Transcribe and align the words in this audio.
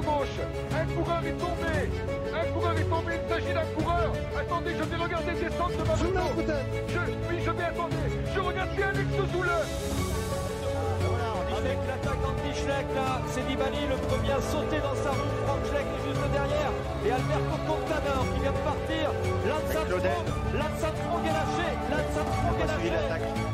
Gauche 0.00 0.38
Un 0.72 0.86
coureur 0.94 1.22
est 1.24 1.38
tombé 1.38 1.74
Un 2.34 2.52
coureur 2.52 2.78
est 2.78 2.90
tombé, 2.90 3.12
il 3.14 3.28
s'agit 3.28 3.54
d'un 3.54 3.68
coureur 3.76 4.12
Attendez, 4.38 4.72
je 4.78 4.84
vais 4.84 4.96
regarder 4.96 5.32
descendre 5.32 5.76
de 5.78 5.84
ma 5.86 5.96
moto 5.96 6.52
Je, 6.88 6.98
oui, 7.28 7.36
je 7.44 7.50
vais 7.50 7.64
attendre 7.64 7.96
Je 8.34 8.40
regarde 8.40 8.70
si 8.74 8.82
Alex 8.82 9.08
Zoule 9.32 9.54
Voilà, 11.06 11.30
Avec 11.58 11.78
l'attaque 11.86 12.20
d'Andy 12.22 12.52
Schleck, 12.54 12.86
là, 12.94 13.20
c'est 13.28 13.46
Nibali, 13.48 13.86
le 13.88 13.96
premier 14.08 14.32
à 14.32 14.40
sauter 14.40 14.80
dans 14.82 14.96
sa 14.98 15.10
roue. 15.10 15.34
Franck 15.46 15.62
Schleck 15.70 15.86
est 15.86 16.02
juste 16.08 16.26
derrière. 16.32 16.72
Et 17.06 17.10
Alberto 17.10 17.56
Contador 17.66 18.24
qui 18.34 18.40
vient 18.42 18.52
de 18.52 18.64
partir. 18.66 19.06
Lance 19.46 20.84
Armstrong 20.84 21.24
est 21.24 21.36
lâché. 21.38 21.68
Lance 21.90 22.16
Armstrong 22.18 22.58
est 22.60 22.90
lâché. 22.90 23.53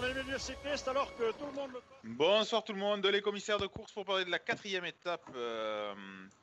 Dans 0.00 0.06
les 0.06 0.14
milieux 0.14 0.38
cyclistes, 0.38 0.88
alors 0.88 1.14
que 1.16 1.32
tout 1.32 1.46
le 1.46 1.52
monde 1.52 1.70
le 1.72 2.10
Bonsoir 2.14 2.64
tout 2.64 2.72
le 2.72 2.78
monde, 2.78 3.04
les 3.06 3.20
commissaires 3.20 3.58
de 3.58 3.66
course 3.66 3.92
pour 3.92 4.04
parler 4.04 4.24
de 4.24 4.30
la 4.30 4.38
quatrième 4.38 4.84
étape 4.84 5.28
euh, 5.34 5.94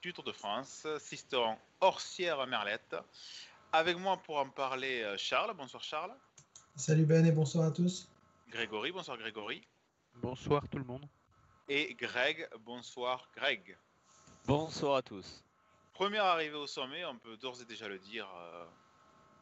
du 0.01 0.13
Tour 0.13 0.23
de 0.23 0.31
France, 0.31 0.85
Sisteron 0.99 1.57
hors 1.81 1.99
Sierra 1.99 2.45
Merlette. 2.45 2.95
Avec 3.71 3.97
moi 3.97 4.17
pour 4.17 4.37
en 4.37 4.49
parler 4.49 5.01
euh, 5.01 5.17
Charles, 5.17 5.55
bonsoir 5.55 5.83
Charles. 5.83 6.13
Salut 6.75 7.05
Ben 7.05 7.25
et 7.25 7.31
bonsoir 7.31 7.65
à 7.65 7.71
tous. 7.71 8.07
Grégory, 8.49 8.91
bonsoir 8.91 9.17
Grégory. 9.17 9.67
Bonsoir 10.15 10.67
tout 10.69 10.77
le 10.77 10.85
monde. 10.85 11.07
Et 11.67 11.95
Greg, 11.95 12.47
bonsoir 12.59 13.27
Greg. 13.35 13.75
Bonsoir 14.45 14.97
à 14.97 15.01
tous. 15.01 15.43
Première 15.93 16.25
arrivée 16.25 16.57
au 16.57 16.67
sommet, 16.67 17.03
on 17.05 17.17
peut 17.17 17.37
d'ores 17.37 17.61
et 17.61 17.65
déjà 17.65 17.87
le 17.87 17.97
dire, 17.97 18.29
euh, 18.37 18.65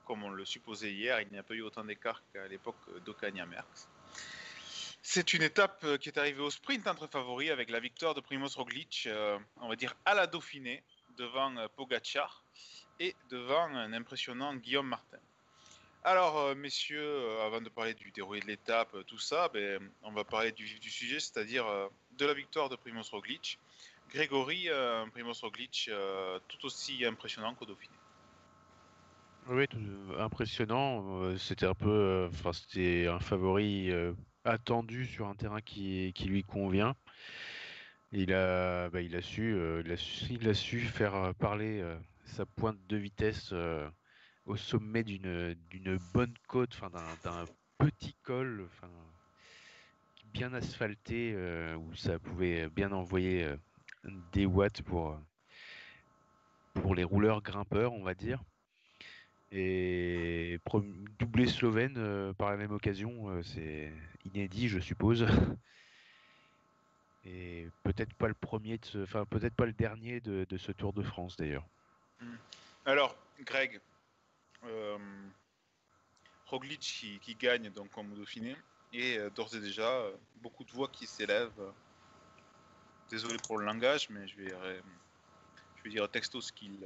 comme 0.06 0.24
on 0.24 0.30
le 0.30 0.46
supposait 0.46 0.94
hier, 0.94 1.20
il 1.20 1.30
n'y 1.32 1.38
a 1.38 1.44
pas 1.44 1.54
eu 1.54 1.62
autant 1.62 1.84
d'écart 1.84 2.22
qu'à 2.32 2.48
l'époque 2.48 2.78
d'Ocaña-Merckx. 3.06 3.90
C'est 5.08 5.36
une 5.36 5.44
étape 5.44 5.84
euh, 5.84 5.98
qui 5.98 6.10
est 6.10 6.18
arrivée 6.18 6.42
au 6.42 6.50
sprint 6.50 6.88
entre 6.88 7.06
favoris 7.06 7.52
avec 7.52 7.70
la 7.70 7.80
victoire 7.80 8.16
de 8.16 8.22
Primoz 8.22 8.56
Roglic, 8.56 9.04
euh, 9.06 9.38
on 9.62 9.68
va 9.68 9.76
dire 9.76 9.94
à 10.04 10.16
la 10.16 10.26
Dauphiné, 10.26 10.82
devant 11.16 11.56
euh, 11.58 11.68
Pogacar 11.76 12.44
et 13.00 13.16
devant 13.30 13.66
un 13.66 13.94
impressionnant 13.94 14.56
Guillaume 14.56 14.88
Martin. 14.88 15.20
Alors, 16.04 16.56
messieurs, 16.56 17.40
avant 17.42 17.62
de 17.62 17.70
parler 17.70 17.94
du 17.94 18.10
déroulé 18.12 18.40
de 18.40 18.48
l'étape, 18.48 18.96
tout 19.06 19.20
ça, 19.20 19.48
ben, 19.50 19.80
on 20.02 20.12
va 20.12 20.24
parler 20.24 20.52
du 20.52 20.64
vif 20.66 20.80
du 20.80 20.90
sujet, 20.90 21.20
c'est-à-dire 21.20 21.66
de 22.18 22.26
la 22.26 22.34
victoire 22.34 22.70
de 22.70 22.76
Primoz 22.76 23.10
Roglic. 23.12 23.60
Grégory, 24.10 24.70
Primoz 25.12 25.42
Roglic, 25.42 25.90
tout 26.48 26.66
aussi 26.66 27.06
impressionnant 27.06 27.54
qu'au 27.56 27.66
Dauphiné. 27.66 27.96
Oui, 29.48 29.66
impressionnant. 30.20 31.36
C'était 31.38 31.66
un 31.66 31.74
peu, 31.74 32.30
enfin 32.32 32.54
c'était 32.54 33.08
un 33.08 33.20
favori 33.20 33.92
attendu 34.46 35.06
sur 35.06 35.28
un 35.28 35.36
terrain 35.36 35.62
qui, 35.62 36.14
lui 36.26 36.44
convient. 36.44 36.96
Il 38.12 38.34
a, 38.34 38.90
su, 39.22 40.80
faire 40.82 41.16
euh, 41.16 41.34
parler 41.34 41.82
euh, 41.82 41.98
sa 42.24 42.46
pointe 42.46 42.78
de 42.88 42.96
vitesse 42.96 43.50
euh, 43.52 43.90
au 44.46 44.56
sommet 44.56 45.04
d'une 45.04 46.00
bonne 46.14 46.34
côte, 46.48 46.80
d'un 47.24 47.46
petit 47.78 48.16
col, 48.24 48.70
bien 50.32 50.54
asphalté 50.54 51.36
où 51.76 51.94
ça 51.96 52.20
pouvait 52.20 52.70
bien 52.70 52.92
envoyer 52.92 53.48
des 54.32 54.46
watts 54.46 54.84
pour 54.84 55.20
les 56.96 57.04
rouleurs 57.04 57.42
grimpeurs, 57.42 57.94
on 57.94 58.04
va 58.04 58.14
dire. 58.14 58.40
Et 59.58 60.60
doublé 61.18 61.48
slovène 61.48 61.96
euh, 61.98 62.34
par 62.34 62.52
la 62.52 62.58
même 62.58 62.74
occasion, 62.74 63.30
euh, 63.30 63.42
c'est 63.42 63.94
inédit, 64.26 64.68
je 64.68 64.80
suppose. 64.80 65.26
Et 67.24 67.70
peut-être 67.84 68.14
pas 68.16 68.28
le 68.28 68.34
premier, 68.34 68.80
enfin 69.02 69.26
peut-être 69.26 69.56
pas 69.56 69.66
le 69.66 69.72
dernier 69.72 70.20
de, 70.20 70.46
ce 70.58 70.72
Tour 70.74 70.92
de 70.94 71.02
France 71.02 71.38
d'ailleurs. 71.38 71.66
Alors, 72.86 73.16
Greg, 73.40 73.80
euh, 74.66 74.98
Roglic 76.46 76.82
qui, 77.22 77.36
gagne 77.36 77.72
donc 77.72 77.98
au 77.98 78.04
Dauphiné, 78.04 78.56
et 78.94 79.18
d'ores 79.36 79.56
et 79.56 79.60
déjà, 79.60 80.04
beaucoup 80.36 80.66
de 80.66 80.72
voix 80.72 80.88
qui 80.90 81.08
s'élèvent. 81.08 81.74
Désolé 83.10 83.38
pour 83.48 83.58
le 83.58 83.66
langage, 83.66 84.08
mais 84.12 84.28
je 84.28 84.38
vais, 84.38 84.54
je 85.78 85.84
vais 85.84 85.90
dire 85.90 86.08
texto 86.12 86.42
ce 86.42 86.52
qu'ils 86.52 86.86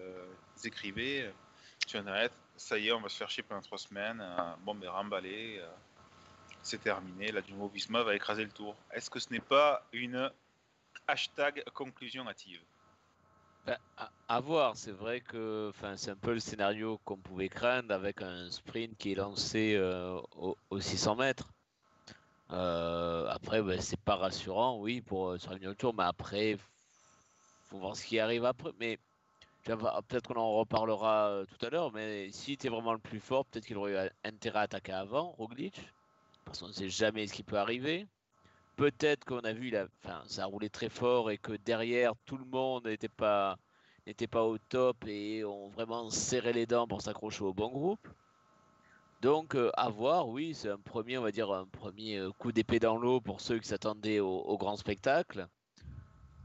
écrivaient 0.63 1.33
Ça 2.55 2.77
y 2.77 2.87
est, 2.87 2.91
on 2.91 3.01
va 3.01 3.09
se 3.09 3.17
faire 3.17 3.29
chier 3.29 3.43
pendant 3.43 3.61
trois 3.61 3.77
semaines. 3.77 4.21
euh, 4.21 4.53
bon, 4.63 4.73
mais 4.73 4.87
remballé, 4.87 5.57
euh, 5.59 5.67
c'est 6.61 6.83
terminé. 6.83 7.31
La 7.31 7.41
Jumbo 7.41 7.67
Visma 7.67 8.03
va 8.03 8.15
écraser 8.15 8.43
le 8.43 8.51
tour. 8.51 8.75
Est-ce 8.91 9.09
que 9.09 9.19
ce 9.19 9.31
n'est 9.31 9.39
pas 9.39 9.83
une 9.91 10.31
hashtag 11.07 11.63
conclusion 11.73 12.27
hâtive? 12.27 12.61
Ben, 13.65 13.77
à, 14.27 14.39
voir, 14.39 14.77
c'est 14.77 14.91
vrai 14.91 15.21
que 15.21 15.71
c'est 15.95 16.11
un 16.11 16.15
peu 16.15 16.33
le 16.33 16.39
scénario 16.39 16.99
qu'on 17.05 17.17
pouvait 17.17 17.49
craindre 17.49 17.93
avec 17.93 18.21
un 18.21 18.49
sprint 18.51 18.95
qui 18.97 19.13
est 19.13 19.15
lancé 19.15 19.75
euh, 19.75 20.19
au, 20.37 20.55
au 20.69 20.79
600 20.79 21.15
mètres. 21.15 21.49
Après, 22.49 23.61
ben, 23.61 23.81
c'est 23.81 23.99
pas 23.99 24.15
rassurant, 24.15 24.77
oui, 24.77 25.01
pour 25.01 25.29
euh, 25.29 25.37
sur 25.37 25.57
de 25.57 25.73
tour, 25.73 25.93
mais 25.95 26.03
après, 26.03 26.57
faut 27.69 27.77
voir 27.79 27.95
ce 27.95 28.05
qui 28.05 28.19
arrive 28.19 28.45
après. 28.45 28.71
Mais 28.79 28.99
peut-être 29.63 30.27
qu'on 30.27 30.39
en 30.39 30.53
reparlera 30.53 31.29
euh, 31.29 31.45
tout 31.45 31.65
à 31.65 31.69
l'heure, 31.69 31.91
mais 31.91 32.31
s'il 32.31 32.53
était 32.53 32.69
vraiment 32.69 32.93
le 32.93 32.99
plus 32.99 33.19
fort, 33.19 33.45
peut-être 33.45 33.65
qu'il 33.65 33.77
aurait 33.77 34.07
eu 34.07 34.09
intérêt 34.23 34.59
à 34.59 34.61
attaquer 34.63 34.93
avant, 34.93 35.31
Roglic, 35.31 35.81
parce 36.45 36.59
qu'on 36.59 36.67
ne 36.67 36.73
sait 36.73 36.89
jamais 36.89 37.27
ce 37.27 37.33
qui 37.33 37.43
peut 37.43 37.57
arriver. 37.57 38.07
Peut-être 38.75 39.25
qu'on 39.25 39.39
a 39.39 39.51
vu, 39.51 39.73
ça 40.27 40.43
a 40.43 40.45
roulé 40.45 40.69
très 40.69 40.89
fort 40.89 41.31
et 41.31 41.37
que 41.37 41.53
derrière, 41.53 42.13
tout 42.25 42.37
le 42.37 42.45
monde 42.45 42.85
n'était 42.85 43.09
pas, 43.09 43.57
au 44.35 44.57
top 44.57 45.05
et 45.05 45.43
ont 45.43 45.67
vraiment 45.69 46.09
serré 46.09 46.53
les 46.53 46.65
dents 46.65 46.87
pour 46.87 47.01
s'accrocher 47.01 47.43
au 47.43 47.53
bon 47.53 47.69
groupe. 47.69 48.07
Donc, 49.21 49.55
euh, 49.55 49.69
à 49.75 49.89
voir, 49.89 50.29
oui, 50.29 50.53
c'est 50.55 50.69
un 50.69 50.77
premier, 50.77 51.17
on 51.17 51.23
va 51.23 51.31
dire, 51.31 51.51
un 51.51 51.65
premier 51.65 52.19
euh, 52.19 52.31
coup 52.31 52.53
d'épée 52.53 52.79
dans 52.79 52.95
l'eau 52.95 53.19
pour 53.19 53.41
ceux 53.41 53.59
qui 53.59 53.67
s'attendaient 53.67 54.21
au 54.21 54.57
grand 54.57 54.77
spectacle. 54.77 55.49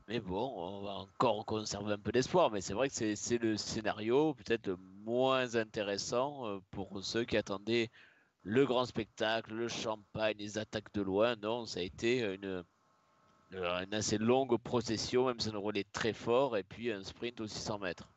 Mais 0.08 0.20
bon, 0.20 0.52
on 0.56 0.82
va 0.82 0.92
encore 0.92 1.46
conserver 1.46 1.92
un 1.92 1.98
peu 1.98 2.12
d'espoir. 2.12 2.50
Mais 2.50 2.60
c'est 2.60 2.74
vrai 2.74 2.88
que 2.88 3.14
c'est 3.14 3.38
le 3.38 3.56
scénario 3.56 4.34
peut-être 4.34 4.66
le 4.66 4.76
moins 4.76 5.54
intéressant 5.56 6.46
euh, 6.46 6.58
pour 6.70 7.02
ceux 7.02 7.24
qui 7.24 7.36
attendaient 7.36 7.90
le 8.42 8.66
grand 8.66 8.84
spectacle, 8.84 9.54
le 9.54 9.68
champagne, 9.68 10.36
les 10.38 10.58
attaques 10.58 10.92
de 10.92 11.02
loin. 11.02 11.36
Non, 11.36 11.64
ça 11.66 11.80
a 11.80 11.82
été 11.82 12.20
une, 12.20 12.64
une 13.52 13.94
assez 13.94 14.18
longue 14.18 14.56
procession, 14.58 15.26
même 15.26 15.40
si 15.40 15.48
on 15.48 15.60
roulait 15.60 15.86
très 15.92 16.12
fort, 16.12 16.56
et 16.58 16.62
puis 16.62 16.92
un 16.92 17.02
sprint 17.02 17.40
aux 17.40 17.46
600 17.46 17.78
mètres. 17.78 18.08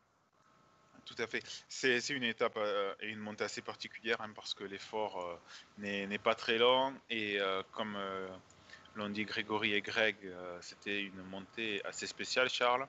Tout 1.08 1.16
à 1.20 1.28
fait. 1.28 1.42
C'est 1.70 2.10
une 2.10 2.24
étape 2.24 2.58
euh, 2.58 2.94
et 3.00 3.08
une 3.08 3.20
montée 3.20 3.46
assez 3.46 3.62
particulière 3.62 4.20
hein, 4.20 4.30
parce 4.36 4.54
que 4.54 4.66
l'effort 4.66 5.18
euh, 5.22 5.38
n'est 5.78 6.18
pas 6.18 6.36
très 6.36 6.58
long 6.58 6.94
et 7.10 7.40
euh, 7.40 7.64
comme 7.72 7.98
l'ont 8.98 9.10
dit 9.10 9.26
Grégory 9.26 9.74
et 9.74 9.82
Greg, 9.82 10.16
euh, 10.26 10.58
c'était 10.62 11.02
une 11.02 11.22
montée 11.24 11.84
assez 11.86 12.08
spéciale, 12.08 12.50
Charles. 12.50 12.88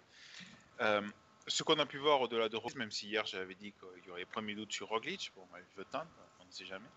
Euh, 0.81 1.02
ce 1.46 1.62
qu'on 1.62 1.78
a 1.78 1.87
pu 1.87 1.99
voir 1.99 2.20
au-delà 2.20 2.49
de 2.49 2.56
Roglic, 2.56 2.76
même 2.78 2.90
si 2.90 3.08
hier 3.08 3.25
j'avais 3.26 3.55
dit 3.55 3.72
qu'il 3.72 4.06
y 4.06 4.10
aurait 4.10 4.20
les 4.20 4.26
premiers 4.26 4.55
doutes 4.55 4.72
sur 4.72 4.88
Roglic, 4.88 5.32
bon, 5.34 5.46
bah, 5.52 5.58
je 5.76 5.82
tente, 5.84 6.08
on 6.40 6.44
ne 6.44 6.50
sait 6.50 6.66
jamais. 6.66 6.88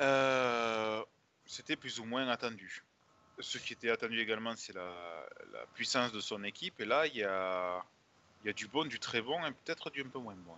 Euh, 0.00 1.02
c'était 1.46 1.76
plus 1.76 1.98
ou 2.00 2.04
moins 2.04 2.28
attendu. 2.28 2.82
Ce 3.38 3.58
qui 3.58 3.72
était 3.72 3.90
attendu 3.90 4.20
également, 4.20 4.54
c'est 4.56 4.74
la, 4.74 5.36
puissance 5.74 6.12
de 6.12 6.20
son 6.20 6.44
équipe. 6.44 6.80
Et 6.80 6.84
là, 6.84 7.06
il 7.06 7.16
y 7.16 7.24
a, 7.24 7.82
du 8.54 8.68
bon, 8.68 8.86
du 8.86 8.98
très 8.98 9.20
bon 9.22 9.44
et 9.46 9.52
peut-être 9.64 9.90
du 9.90 10.02
un 10.02 10.08
peu 10.08 10.18
moins 10.18 10.34
bon. 10.34 10.54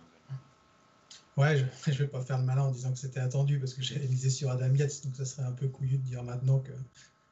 Ouais, 1.35 1.57
je, 1.57 1.65
je 1.91 2.03
vais 2.03 2.07
pas 2.07 2.21
faire 2.21 2.37
le 2.37 2.43
malin 2.43 2.63
en 2.63 2.71
disant 2.71 2.91
que 2.91 2.99
c'était 2.99 3.19
attendu 3.19 3.59
parce 3.59 3.73
que 3.73 3.81
j'avais 3.81 4.07
misé 4.07 4.29
sur 4.29 4.49
Adam 4.51 4.73
Yates, 4.73 5.03
donc 5.05 5.15
ça 5.15 5.25
serait 5.25 5.43
un 5.43 5.51
peu 5.51 5.67
couillu 5.67 5.97
de 5.97 6.03
dire 6.03 6.23
maintenant 6.23 6.59
que 6.59 6.71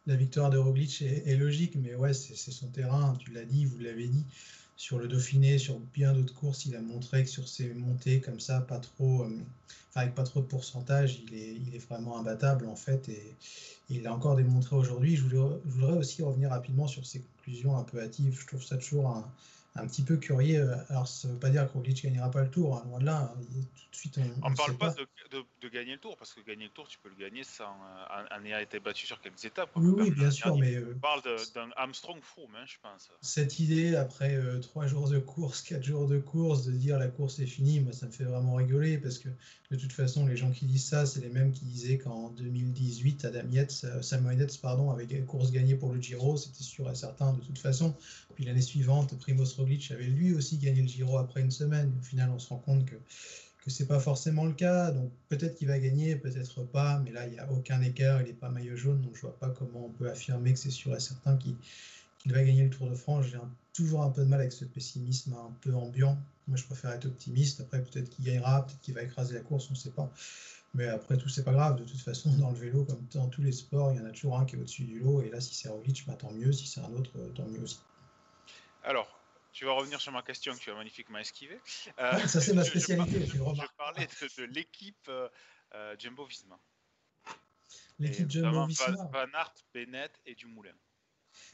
la 0.08 0.16
victoire 0.16 0.50
de 0.50 0.58
Roglic 0.58 1.02
est, 1.02 1.36
logique, 1.36 1.76
mais 1.76 1.96
ouais, 1.96 2.14
c'est 2.14 2.36
son 2.36 2.68
terrain, 2.68 3.16
tu 3.20 3.32
l'as 3.32 3.46
dit, 3.46 3.66
vous 3.66 3.80
l'avez 3.80 4.08
dit. 4.08 4.26
Sur 4.76 4.98
le 4.98 5.08
Dauphiné, 5.08 5.60
sur 5.60 5.78
bien 5.94 6.14
d'autres 6.14 6.34
courses, 6.34 6.66
il 6.66 6.76
a 6.76 6.82
montré 6.82 7.24
que 7.24 7.30
sur 7.30 7.48
ses 7.48 7.72
montées 7.74 8.20
comme 8.20 8.40
ça, 8.40 8.62
pas 8.62 8.80
trop, 8.80 9.24
euh, 9.24 9.38
avec 9.94 10.16
pas 10.16 10.24
trop 10.24 10.42
de 10.42 10.46
pourcentage, 10.46 11.22
il 11.28 11.36
est, 11.36 11.56
il 11.68 11.76
est 11.76 11.88
vraiment 11.88 12.18
imbattable 12.18 12.66
en 12.68 12.76
fait, 12.76 13.10
et, 13.10 13.36
il 13.90 14.04
l'a 14.04 14.14
encore 14.14 14.38
démontré 14.38 14.76
aujourd'hui. 14.76 15.18
Je 15.18 15.28
je 15.28 15.38
voudrais 15.66 15.98
aussi 15.98 16.24
revenir 16.24 16.50
rapidement 16.50 16.88
sur 16.88 17.06
ses 17.06 17.20
conclusions 17.20 17.78
un 17.78 17.84
peu 17.84 18.02
hâtives. 18.02 18.40
Je 18.40 18.48
trouve 18.48 18.64
ça 18.64 18.78
toujours 18.78 19.10
un, 19.10 19.30
un 19.76 19.88
petit 19.88 20.02
peu 20.04 20.18
curieux. 20.18 20.70
euh, 20.70 20.76
Alors, 20.90 21.08
ça 21.08 21.28
ne 21.28 21.34
veut 21.34 21.40
pas 21.40 21.50
dire 21.50 21.66
que 21.68 21.74
Roglic 21.74 22.04
gagnera 22.04 22.30
pas 22.30 22.42
le 22.44 22.50
tour, 22.52 22.78
hein, 22.78 22.84
loin 22.88 23.00
de 23.00 23.06
là. 23.06 23.34
hein. 23.36 23.42
Tout 23.42 23.90
de 23.92 23.96
suite, 23.96 24.18
on, 24.18 24.22
On 24.44 24.46
ne 24.48 24.52
ne 24.52 24.58
parle 24.58 24.78
pas 24.78 24.90
de, 24.94 25.08
de- 25.32 25.46
de 25.62 25.70
gagner 25.70 25.94
le 25.94 26.00
tour, 26.00 26.18
parce 26.18 26.34
que 26.34 26.42
gagner 26.42 26.66
le 26.66 26.72
tour, 26.72 26.88
tu 26.88 26.98
peux 27.00 27.10
le 27.10 27.16
gagner 27.16 27.44
sans 27.44 27.64
euh, 27.64 28.26
en, 28.34 28.42
en 28.42 28.46
ayant 28.46 28.60
été 28.60 28.80
battu 28.80 29.06
sur 29.06 29.20
quelques 29.22 29.44
étapes. 29.46 29.70
Oui, 29.76 29.92
oui, 29.96 30.12
bien 30.12 30.32
sûr, 30.32 30.58
mais 30.58 30.76
euh, 30.76 30.94
On 30.96 31.00
parle 31.00 31.22
de- 31.24 31.54
d'un 31.54 31.70
Armstrong 31.78 32.20
Froome, 32.22 32.56
hein, 32.56 32.66
je 32.66 32.76
pense. 32.82 33.10
cette 33.22 33.60
idée, 33.60 33.96
après 33.96 34.36
euh, 34.36 34.60
trois 34.60 34.88
jours 34.88 35.10
de 35.10 35.20
course, 35.20 35.62
quatre 35.62 35.84
jours 35.84 36.08
de 36.08 36.20
course, 36.20 36.66
de 36.66 36.72
dire 36.74 36.98
la 37.00 37.08
course 37.08 37.40
est 37.40 37.46
finie, 37.46 37.80
moi, 37.80 37.94
ça 37.94 38.08
me 38.08 38.12
fait 38.12 38.24
vraiment 38.26 38.56
rigoler 38.56 38.98
parce 38.98 39.20
que 39.20 39.30
de 39.72 39.78
toute 39.78 39.94
façon, 39.94 40.26
les 40.28 40.36
gens 40.36 40.52
qui 40.52 40.66
disent 40.66 40.86
ça, 40.86 41.06
c'est 41.06 41.22
les 41.22 41.30
mêmes 41.30 41.54
qui 41.54 41.64
disaient 41.66 41.98
qu'en 41.98 42.30
2018, 42.32 43.24
Adam 43.26 43.48
Yates, 43.50 43.82
euh, 43.86 44.02
Samuel 44.02 44.40
Yates, 44.40 44.60
pardon, 44.62 44.98
une 45.00 45.26
course 45.26 45.52
gagnée 45.52 45.76
pour 45.76 45.94
le 45.94 46.02
Giro, 46.02 46.36
c'était 46.38 46.64
sûr 46.64 46.90
et 46.92 46.96
certain 46.96 47.34
de 47.34 47.40
toute 47.42 47.58
façon. 47.60 47.96
Puis 48.36 48.46
l'année 48.46 48.62
suivante, 48.62 49.18
Primoz 49.20 49.54
Roglic 49.56 49.92
avait 49.92 50.06
lui 50.06 50.34
aussi 50.34 50.58
gagné 50.58 50.82
le 50.82 50.88
Giro 50.88 51.18
après 51.18 51.42
une 51.42 51.52
semaine. 51.52 51.92
Au 52.00 52.04
final, 52.04 52.30
on 52.30 52.40
se 52.40 52.50
rend 52.50 52.58
compte 52.58 52.86
que 52.86 52.96
que 53.64 53.70
c'est 53.70 53.88
pas 53.88 54.00
forcément 54.00 54.46
le 54.46 54.54
cas. 54.54 54.92
Donc 54.92 55.12
peut-être 55.30 55.56
qu'il 55.56 55.68
va 55.68 55.80
gagner, 55.80 56.16
peut-être 56.16 56.64
pas, 56.64 57.00
mais 57.00 57.12
là 57.12 57.28
il 57.28 57.34
n'y 57.34 57.40
a 57.40 57.50
aucun 57.52 57.82
écart, 57.82 58.22
il 58.22 58.28
n'est 58.28 58.34
pas 58.34 58.50
maillot 58.50 58.76
jaune, 58.76 59.02
donc 59.02 59.16
je 59.16 59.22
vois 59.22 59.38
pas 59.38 59.50
comment 59.50 59.86
on 59.86 59.90
peut 59.90 60.10
affirmer 60.10 60.54
que 60.54 60.60
c'est 60.60 60.72
sûr 60.72 60.96
et 60.96 61.00
certain 61.00 61.38
qu'il 61.38 61.56
va 62.26 62.44
gagner 62.44 62.64
le 62.64 62.70
Tour 62.70 62.90
de 62.90 62.96
France. 62.96 63.26
J'ai 63.28 63.38
toujours 63.74 64.04
un 64.04 64.10
peu 64.10 64.24
de 64.24 64.28
mal 64.28 64.40
avec 64.40 64.52
ce 64.52 64.66
pessimisme 64.66 65.34
un 65.34 65.52
peu 65.62 65.74
ambiant. 65.74 66.18
Moi 66.48 66.58
je 66.58 66.66
préfère 66.66 66.92
être 66.92 67.06
optimiste. 67.06 67.62
Après 67.62 67.84
peut-être 67.84 68.10
qu'il 68.10 68.26
gagnera, 68.26 68.66
peut-être 68.66 68.82
qu'il 68.82 68.94
va 68.96 69.04
écraser 69.04 69.36
la 69.36 69.42
course, 69.42 69.68
on 69.70 69.74
ne 69.74 69.78
sait 69.78 69.92
pas. 69.92 70.12
Mais 70.74 70.88
après 70.88 71.18
tout, 71.18 71.28
c'est 71.28 71.44
pas 71.44 71.52
grave. 71.52 71.78
De 71.78 71.84
toute 71.84 72.00
façon, 72.00 72.32
dans 72.38 72.50
le 72.50 72.56
vélo, 72.56 72.86
comme 72.86 73.06
dans 73.14 73.28
tous 73.28 73.42
les 73.42 73.52
sports, 73.52 73.92
il 73.92 73.98
y 73.98 74.02
en 74.02 74.06
a 74.06 74.12
toujours 74.12 74.40
un 74.40 74.46
qui 74.46 74.56
est 74.56 74.58
au-dessus 74.58 74.86
du 74.86 75.00
lot. 75.00 75.22
Et 75.22 75.30
là, 75.30 75.42
si 75.42 75.54
c'est 75.54 75.68
Roglic, 75.68 76.06
bah, 76.08 76.16
tant 76.18 76.32
mieux. 76.32 76.54
Si 76.54 76.66
c'est 76.66 76.80
un 76.80 76.94
autre, 76.94 77.12
tant 77.36 77.46
mieux 77.46 77.62
aussi. 77.62 77.80
Alors, 78.84 79.08
tu 79.52 79.66
vas 79.66 79.74
revenir 79.74 80.00
sur 80.02 80.12
ma 80.12 80.22
question 80.22 80.54
que 80.54 80.60
tu 80.60 80.72
as 80.72 80.76
magnifiquement 80.76 81.20
esquivée. 81.20 81.60
Euh, 82.00 82.18
ça, 82.28 82.42
c'est 82.42 82.54
ma 82.54 82.64
je- 82.64 82.68
je 82.68 82.80
spécialité, 82.80 83.14
tu 83.26 83.38
le 83.38 83.44
Je, 83.44 83.50
remarques. 83.50 83.76
parlais 83.78 84.08
de, 84.08 84.42
de 84.42 84.44
l'équipe 84.54 85.08
euh, 85.10 85.28
euh, 85.76 85.96
Jumbo-Visma. 86.00 86.58
L'équipe 88.00 88.30
Et 88.32 88.38
notamment 88.38 88.68
Jumbo-Visma. 88.68 89.10
Van, 89.12 89.28
Aert, 89.40 89.54
Bennett 89.74 90.12
et 90.26 90.36
Dumoulin. 90.36 90.74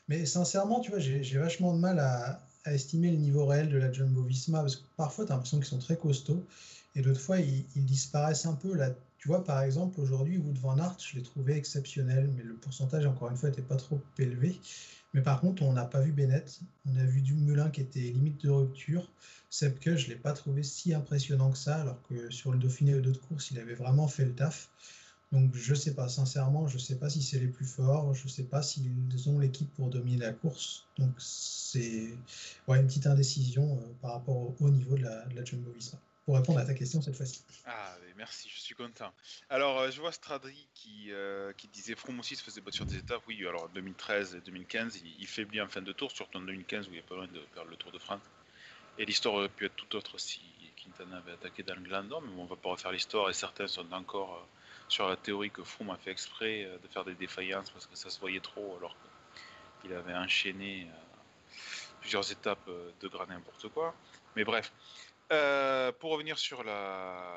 Mais 0.08 0.26
sincèrement, 0.26 0.80
tu 0.80 0.90
vois, 0.92 1.00
j'ai 1.00 1.24
j'ai 1.24 1.38
vachement 1.38 1.74
de 1.74 1.80
mal 1.80 2.00
à, 2.00 2.40
à 2.64 2.74
estimer 2.74 3.12
le 3.12 3.18
niveau 3.18 3.46
réel 3.46 3.70
de 3.70 3.78
la 3.78 3.92
Jumbo 3.92 4.24
Visma 4.24 4.62
parce 4.62 4.78
que 4.78 4.84
parfois, 4.96 5.26
tu 5.26 5.32
as 5.32 5.36
l'impression 5.36 5.58
qu'ils 5.58 5.68
sont 5.68 5.80
très 5.80 5.98
costauds 5.98 6.46
et 6.96 7.02
d'autres 7.02 7.20
fois, 7.20 7.40
ils, 7.40 7.66
ils 7.76 7.86
disparaissent 7.86 8.46
un 8.46 8.56
peu. 8.56 8.74
Là, 8.74 8.92
tu 9.18 9.28
vois, 9.28 9.44
par 9.44 9.62
exemple, 9.62 10.00
aujourd'hui, 10.00 10.38
Wood 10.38 10.58
Van 10.60 10.78
Aert, 10.78 10.98
je 11.00 11.16
l'ai 11.18 11.24
trouvé 11.24 11.56
exceptionnel, 11.58 12.30
mais 12.36 12.44
le 12.44 12.54
pourcentage, 12.56 13.06
encore 13.06 13.30
une 13.30 13.38
fois, 13.38 13.50
n'était 13.50 13.62
pas 13.62 13.76
trop 13.76 14.00
élevé. 14.18 14.60
Mais 15.14 15.22
par 15.22 15.42
contre, 15.42 15.64
on 15.64 15.74
n'a 15.74 15.86
pas 15.86 16.02
vu 16.02 16.12
Bennett, 16.12 16.60
on 16.86 16.96
a 16.98 17.04
vu 17.04 17.22
Dumoulin 17.22 17.70
qui 17.70 17.82
était 17.82 18.00
limite 18.00 18.44
de 18.44 18.50
rupture. 18.50 19.10
Sepke, 19.50 19.96
je 19.96 20.06
ne 20.06 20.10
l'ai 20.10 20.16
pas 20.16 20.34
trouvé 20.34 20.64
si 20.64 20.94
impressionnant 20.94 21.52
que 21.52 21.58
ça, 21.58 21.82
alors 21.82 22.02
que 22.10 22.30
sur 22.30 22.52
le 22.52 22.60
Dauphiné 22.60 22.96
ou 22.96 23.02
d'autres 23.02 23.26
courses, 23.28 23.52
il 23.52 23.60
avait 23.60 23.74
vraiment 23.74 24.08
fait 24.08 24.26
le 24.26 24.34
taf. 24.34 24.70
Donc 25.32 25.54
je 25.54 25.74
sais 25.74 25.94
pas, 25.94 26.08
sincèrement, 26.08 26.68
je 26.68 26.78
sais 26.78 26.96
pas 26.96 27.10
si 27.10 27.22
c'est 27.22 27.40
les 27.40 27.48
plus 27.48 27.66
forts, 27.66 28.14
je 28.14 28.28
sais 28.28 28.44
pas 28.44 28.62
s'ils 28.62 29.30
ont 29.30 29.40
l'équipe 29.40 29.70
pour 29.76 29.90
dominer 29.90 30.18
la 30.20 30.34
course. 30.34 30.86
Donc 30.98 31.12
c'est 31.18 32.14
ouais, 32.68 32.80
une 32.80 32.88
petite 32.88 33.08
indécision 33.08 33.78
euh, 33.78 33.94
par 34.02 34.14
rapport 34.14 34.38
au 34.38 34.56
haut 34.60 34.70
niveau 34.70 34.96
de 34.96 35.04
la, 35.04 35.26
de 35.26 35.46
Jumbo. 35.46 35.74
Répondre 36.28 36.60
à 36.60 36.66
ta 36.66 36.74
question 36.74 37.02
cette 37.02 37.16
fois-ci. 37.16 37.42
Ah, 37.66 37.96
merci, 38.18 38.50
je 38.54 38.60
suis 38.60 38.76
content. 38.76 39.14
Alors, 39.50 39.80
euh, 39.80 39.92
je 39.92 40.02
vois 40.02 40.12
Stradri 40.12 40.68
qui, 40.74 41.08
euh, 41.12 41.54
qui 41.54 41.70
disait 41.70 41.96
Froome 41.96 42.20
aussi 42.20 42.36
se 42.36 42.44
faisait 42.44 42.60
battre 42.60 42.76
sur 42.76 42.86
des 42.86 42.98
étapes. 42.98 43.22
Oui, 43.28 43.48
alors 43.48 43.64
en 43.64 43.70
2013 43.70 44.36
et 44.36 44.42
2015, 44.42 45.02
il, 45.20 45.28
faiblit 45.28 45.62
en 45.62 45.70
fin 45.70 45.82
de 45.82 45.94
tour, 45.94 46.12
surtout 46.12 46.38
en 46.38 46.42
2015 46.42 46.88
où 46.88 46.90
il 46.90 46.94
n'y 46.94 47.00
a 47.00 47.04
pas 47.04 47.16
loin 47.16 47.28
de 47.28 47.40
perdre 47.54 47.70
le 47.70 47.78
Tour 47.78 47.94
de 47.94 47.98
France. 47.98 48.22
Et 48.98 49.06
l'histoire 49.06 49.36
aurait 49.36 49.48
pu 49.50 49.66
être 49.66 49.76
tout 49.76 49.96
autre 49.96 50.18
si 50.18 50.42
Quintana 50.76 51.18
avait 51.18 51.32
attaqué 51.32 51.64
dans 51.64 51.76
le 51.76 51.82
Glandon, 51.82 52.20
mais 52.20 52.42
on 52.42 52.46
va 52.46 52.58
pas 52.58 52.70
refaire 52.70 52.92
l'histoire 52.92 53.30
et 53.30 53.34
certains 53.34 53.68
sont 53.68 53.90
encore 53.94 54.36
euh, 54.36 54.46
sur 54.90 55.08
la 55.08 55.16
théorie 55.16 55.52
que 55.52 55.64
Froome 55.64 55.92
a 55.92 55.98
fait 55.98 56.12
exprès 56.12 56.70
de 56.84 56.88
faire 56.90 57.06
des 57.06 57.16
défaillances 57.16 57.70
parce 57.70 57.86
que 57.86 57.96
ça 57.96 58.10
se 58.10 58.20
voyait 58.20 58.40
trop 58.40 58.76
alors 58.78 58.96
qu'il 59.82 59.94
avait 59.94 60.16
enchaîné 60.16 60.88
plusieurs 62.02 62.30
étapes 62.32 62.70
de 63.02 63.08
grand 63.08 63.28
n'importe 63.28 63.68
quoi. 63.70 63.94
Mais 64.38 64.46
bref, 64.46 64.72
Euh, 65.32 65.92
pour 65.94 66.12
revenir 66.12 66.38
sur 66.40 66.64
la 66.64 67.36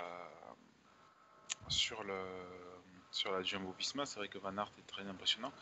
sur 1.68 3.32
la 3.32 3.42
Jumbo 3.42 3.72
Visma, 3.78 4.06
c'est 4.06 4.18
vrai 4.18 4.28
que 4.28 4.38
Van 4.38 4.56
Aert 4.56 4.70
est 4.78 4.86
très 4.86 5.02
impressionnant. 5.06 5.52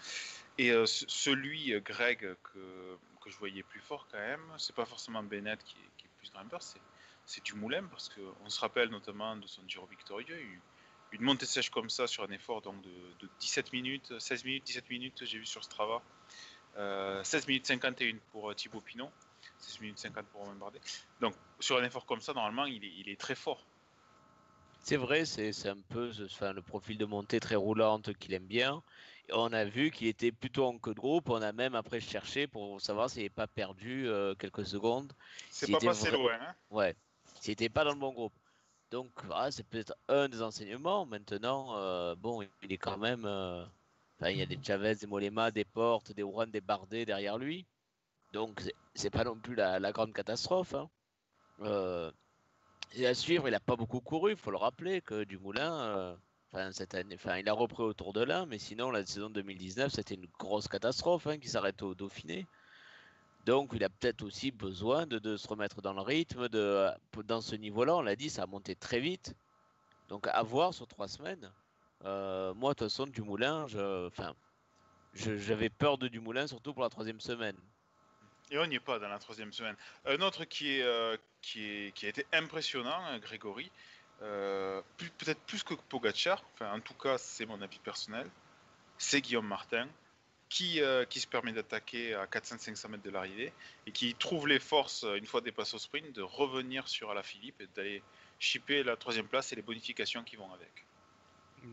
Et 0.59 0.71
euh, 0.71 0.87
ce- 0.87 1.07
celui, 1.09 1.73
euh, 1.73 1.81
Greg, 1.81 2.21
que, 2.43 2.99
que 3.23 3.31
je 3.31 3.37
voyais 3.39 3.63
plus 3.63 3.81
fort 3.81 4.07
quand 4.11 4.19
même, 4.19 4.43
c'est 4.59 4.75
pas 4.75 4.85
forcément 4.85 5.23
Bennett 5.23 5.63
qui 5.65 5.77
est, 5.79 5.91
qui 5.97 6.07
est 6.07 6.11
plus 6.19 6.31
grimpeur, 6.31 6.63
c'est, 6.63 6.81
c'est 7.27 7.43
Dumoulin, 7.45 7.85
parce 7.91 8.09
qu'on 8.11 8.51
se 8.51 8.61
rappelle 8.61 8.91
notamment 8.91 9.37
de 9.37 9.47
son 9.47 9.63
Giro 9.67 9.87
victorieux, 9.87 10.39
une- 11.13 11.23
montée 11.23 11.47
sèche 11.47 11.71
comme 11.71 11.89
ça 11.89 12.07
sur 12.07 12.23
un 12.25 12.31
effort 12.31 12.61
donc 12.61 12.83
de, 12.83 12.91
de 13.21 13.29
17 13.41 13.73
minutes, 13.73 14.19
16 14.19 14.45
minutes, 14.45 14.65
17 14.65 14.91
minutes, 14.91 15.25
j'ai 15.25 15.39
vu 15.39 15.47
sur 15.47 15.65
Strava. 15.65 16.03
Euh, 16.77 17.25
16 17.25 17.47
minutes 17.49 17.67
51 17.67 18.17
pour 18.31 18.55
Thibaut 18.55 18.83
Pinot, 18.83 19.11
16 19.59 19.81
minutes 19.81 19.99
50 19.99 20.27
pour 20.27 20.43
Romain 20.43 20.55
Bardet. 20.55 20.81
Donc 21.21 21.35
sur 21.61 21.79
un 21.79 21.85
effort 21.85 22.07
comme 22.07 22.21
ça, 22.21 22.33
normalement, 22.33 22.65
il 22.67 22.85
est, 22.85 22.93
il 22.97 23.09
est 23.09 23.21
très 23.21 23.35
fort. 23.35 23.65
C'est 24.81 24.97
vrai, 24.97 25.25
c'est 25.27 25.69
un 25.69 25.81
peu 25.91 26.11
enfin, 26.25 26.53
le 26.53 26.63
profil 26.63 26.97
de 26.97 27.05
montée 27.05 27.41
très 27.41 27.57
roulante 27.57 28.15
qu'il 28.15 28.33
aime 28.33 28.47
bien. 28.47 28.83
Et 29.29 29.33
on 29.35 29.53
a 29.53 29.65
vu 29.65 29.91
qu'il 29.91 30.07
était 30.07 30.33
plutôt 30.33 30.65
en 30.65 30.79
queue 30.79 30.95
de 30.95 31.01
groupe. 31.01 31.29
On 31.29 31.43
a 31.43 31.53
même 31.53 31.75
après 31.75 32.01
cherché 32.01 32.47
pour 32.47 32.81
savoir 32.81 33.11
s'il 33.11 33.21
n'avait 33.21 33.29
pas 33.29 33.47
perdu 33.47 34.09
euh, 34.09 34.35
quelques 34.35 34.65
secondes. 34.65 35.13
C'est 35.51 35.71
pas 35.71 35.79
passé 35.79 36.11
loin. 36.11 36.33
Hein 36.41 36.55
Ouais, 36.71 36.95
s'il 37.41 37.53
n'était 37.53 37.69
pas 37.69 37.85
dans 37.85 37.93
le 37.93 37.99
bon 37.99 38.13
groupe. 38.13 38.33
Donc, 38.91 39.11
ah, 39.33 39.51
c'est 39.51 39.67
peut-être 39.67 39.95
un 40.09 40.29
des 40.31 40.41
enseignements. 40.41 41.05
Maintenant, 41.05 41.77
euh, 41.77 42.15
bon, 42.15 42.43
il 42.63 42.73
est 42.73 42.79
quand 42.79 42.97
même. 42.97 43.27
euh, 43.27 43.67
il 44.23 44.39
y 44.39 44.43
a 44.43 44.47
des 44.47 44.59
Chavez, 44.63 44.95
des 44.95 45.07
Molema, 45.07 45.51
des 45.51 45.65
Portes, 45.65 46.13
des 46.13 46.23
Ouran, 46.23 46.47
des 46.47 46.63
Bardet 46.63 47.05
derrière 47.05 47.37
lui. 47.37 47.67
Donc, 48.33 48.63
c'est- 48.95 49.11
pas 49.11 49.25
non 49.25 49.37
plus 49.37 49.55
la, 49.55 49.93
grande 49.93 50.13
catastrophe. 50.13 50.75
hein. 50.75 50.89
Euh, 51.61 52.11
et 52.95 53.07
à 53.07 53.15
suivre, 53.15 53.49
il 53.49 53.53
n'a 53.53 53.61
pas 53.61 53.77
beaucoup 53.77 54.01
couru. 54.01 54.33
Il 54.33 54.37
faut 54.37 54.51
le 54.51 54.57
rappeler 54.57 55.01
que 55.01 55.25
Dumoulin, 55.25 56.19
euh, 56.55 56.73
cette 56.73 56.95
année, 56.95 57.17
il 57.38 57.49
a 57.49 57.52
repris 57.52 57.83
autour 57.83 58.12
de 58.12 58.23
l'un, 58.23 58.47
mais 58.47 58.59
sinon, 58.59 58.91
la 58.91 59.05
saison 59.05 59.31
2019, 59.31 59.93
c'était 59.93 60.14
une 60.14 60.29
grosse 60.38 60.69
catastrophe 60.69 61.26
hein, 61.26 61.38
qui 61.38 61.49
s'arrête 61.49 61.83
au 61.83 61.95
Dauphiné. 61.95 62.47
Donc, 63.45 63.71
il 63.75 63.85
a 63.85 63.88
peut-être 63.88 64.23
aussi 64.23 64.50
besoin 64.50 65.07
de, 65.07 65.37
se 65.37 65.49
remettre 65.49 65.81
dans 65.81 65.93
le 65.95 66.02
rythme. 66.02 66.49
De, 66.49 66.91
dans 67.25 67.41
ce 67.41 67.57
niveau-là, 67.57 67.97
on 67.97 68.02
l'a 68.02 68.17
dit, 68.17 68.31
ça 68.31 68.43
a 68.43 68.47
monté 68.47 68.75
très 68.75 69.00
vite. 69.00 69.35
Donc, 70.09 70.26
à 70.26 70.43
voir 70.43 70.75
sur 70.75 70.87
trois 70.87 71.09
semaines. 71.09 71.50
Euh, 72.05 72.55
moi, 72.55 72.73
de 72.73 72.79
toute 72.79 72.88
façon, 72.88 73.07
Dumoulin, 73.07 73.67
j'avais 75.14 75.71
peur 75.71 75.99
de 75.99 76.09
Dumoulin, 76.09 76.47
surtout 76.47 76.73
pour 76.73 76.83
la 76.83 76.91
troisième 76.91 77.21
semaine. 77.21 77.57
Et 78.50 78.59
on 78.59 78.67
n'y 78.67 78.76
est 78.76 78.81
pas 78.81 78.99
dans 78.99 79.09
la 79.09 79.19
troisième 79.19 79.52
semaine. 79.52 79.76
Un 80.07 80.21
autre 80.21 80.45
qui, 80.45 80.78
est, 80.78 80.83
euh, 80.83 81.17
qui, 81.43 81.64
est, 81.64 81.93
qui 81.95 82.07
a 82.07 82.09
été 82.09 82.26
impressionnant, 82.33 83.05
hein, 83.07 83.19
Grégory, 83.19 83.71
euh, 84.23 84.81
peut-être 84.97 85.40
plus 85.43 85.62
que 85.62 85.75
Pogacar, 85.75 86.43
enfin 86.55 86.73
en 86.73 86.81
tout 86.81 86.95
cas 86.95 87.19
c'est 87.19 87.47
mon 87.47 87.61
avis 87.62 87.78
personnel, 87.78 88.28
c'est 88.99 89.21
Guillaume 89.21 89.47
Martin, 89.47 89.87
qui, 90.49 90.81
euh, 90.81 91.05
qui 91.05 91.21
se 91.21 91.26
permet 91.26 91.52
d'attaquer 91.52 92.14
à 92.14 92.26
400-500 92.26 92.88
mètres 92.88 93.02
de 93.02 93.11
l'arrivée 93.11 93.52
et 93.87 93.93
qui 93.93 94.14
trouve 94.14 94.49
les 94.49 94.59
forces, 94.59 95.05
euh, 95.05 95.17
une 95.17 95.26
fois 95.26 95.40
dépassé 95.40 95.76
au 95.76 95.78
sprint, 95.78 96.14
de 96.14 96.23
revenir 96.23 96.88
sur 96.88 97.11
Alaphilippe 97.11 97.61
et 97.61 97.69
d'aller 97.76 98.02
chipper 98.38 98.83
la 98.83 98.97
troisième 98.97 99.26
place 99.26 99.52
et 99.52 99.57
les 99.57 99.62
bonifications 99.62 100.23
qui 100.25 100.37
vont 100.37 100.50
avec. 100.52 100.87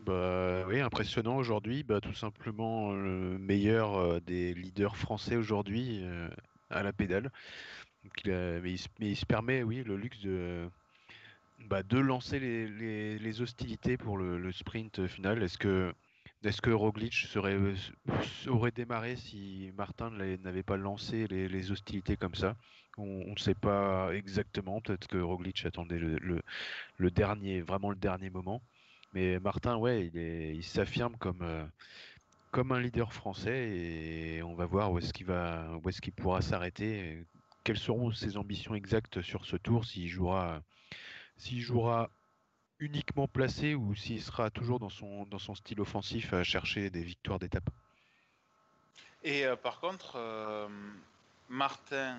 Bah 0.04 0.64
oui, 0.66 0.80
impressionnant 0.80 1.36
aujourd'hui. 1.36 1.82
Bah, 1.82 2.00
tout 2.00 2.14
simplement 2.14 2.92
le 2.92 3.38
meilleur 3.38 3.96
euh, 3.96 4.20
des 4.20 4.52
leaders 4.54 4.96
français 4.96 5.36
aujourd'hui 5.36 6.00
euh, 6.02 6.28
à 6.70 6.82
la 6.82 6.92
pédale. 6.92 7.30
Mais, 8.26 8.72
il, 8.72 8.78
se- 9.16 9.26
permet, 9.26 9.62
oui, 9.62 9.82
le 9.84 9.96
luxe 9.96 10.20
de, 10.20 10.70
bah, 11.58 11.82
de 11.82 11.98
lancer 11.98 12.38
les, 12.40 12.68
les- 12.68 13.18
hostilités 13.42 13.96
pour 13.96 14.18
le, 14.18 14.38
sprint 14.52 15.06
final. 15.06 15.42
Est-ce 15.42 15.58
que, 15.58 15.94
est-ce 16.44 16.62
que 16.62 16.70
Roglic 16.70 17.14
serait, 17.14 17.58
aurait 18.48 18.70
démarré 18.72 19.16
si 19.16 19.70
Martin 19.74 20.10
n'avait 20.10 20.62
pas 20.62 20.76
lancé 20.76 21.26
les, 21.28 21.48
hostilités 21.70 22.16
comme 22.16 22.34
ça? 22.34 22.56
On 22.98 23.32
ne 23.32 23.38
sait 23.38 23.54
pas 23.54 24.14
exactement. 24.14 24.80
Peut-être 24.80 25.08
que 25.08 25.18
Roglic 25.18 25.64
attendait 25.66 25.98
le, 25.98 26.18
le- 26.18 26.42
dernier, 27.10 27.62
vraiment 27.62 27.90
le 27.90 27.96
dernier 27.96 28.30
moment. 28.30 28.62
Mais 29.12 29.38
Martin, 29.40 29.76
ouais, 29.78 30.06
il 30.08 30.18
est, 30.18 30.56
il 30.56 30.64
s'affirme 30.64 31.16
comme, 31.18 31.42
euh, 31.42 31.66
comme 32.50 32.72
un 32.72 32.80
leader 32.80 33.12
français 33.12 33.68
et 33.70 34.42
on 34.42 34.54
va 34.54 34.66
voir 34.66 34.92
où 34.92 34.98
est-ce 34.98 35.12
qu'il 35.12 35.26
va, 35.26 35.66
où 35.82 35.88
est-ce 35.88 36.00
qu'il 36.00 36.12
pourra 36.12 36.42
s'arrêter. 36.42 37.24
Quelles 37.64 37.78
seront 37.78 38.12
ses 38.12 38.36
ambitions 38.36 38.74
exactes 38.74 39.22
sur 39.22 39.44
ce 39.44 39.56
tour, 39.56 39.84
s'il 39.84 40.08
jouera, 40.08 40.62
s'il 41.36 41.60
jouera 41.60 42.10
uniquement 42.78 43.26
placé 43.26 43.74
ou 43.74 43.94
s'il 43.94 44.22
sera 44.22 44.50
toujours 44.50 44.78
dans 44.78 44.90
son, 44.90 45.24
dans 45.26 45.38
son 45.38 45.54
style 45.54 45.80
offensif 45.80 46.32
à 46.32 46.44
chercher 46.44 46.90
des 46.90 47.02
victoires 47.02 47.38
d'étape? 47.38 47.68
Et 49.24 49.44
euh, 49.44 49.56
par 49.56 49.80
contre, 49.80 50.16
euh, 50.16 50.68
Martin 51.48 52.16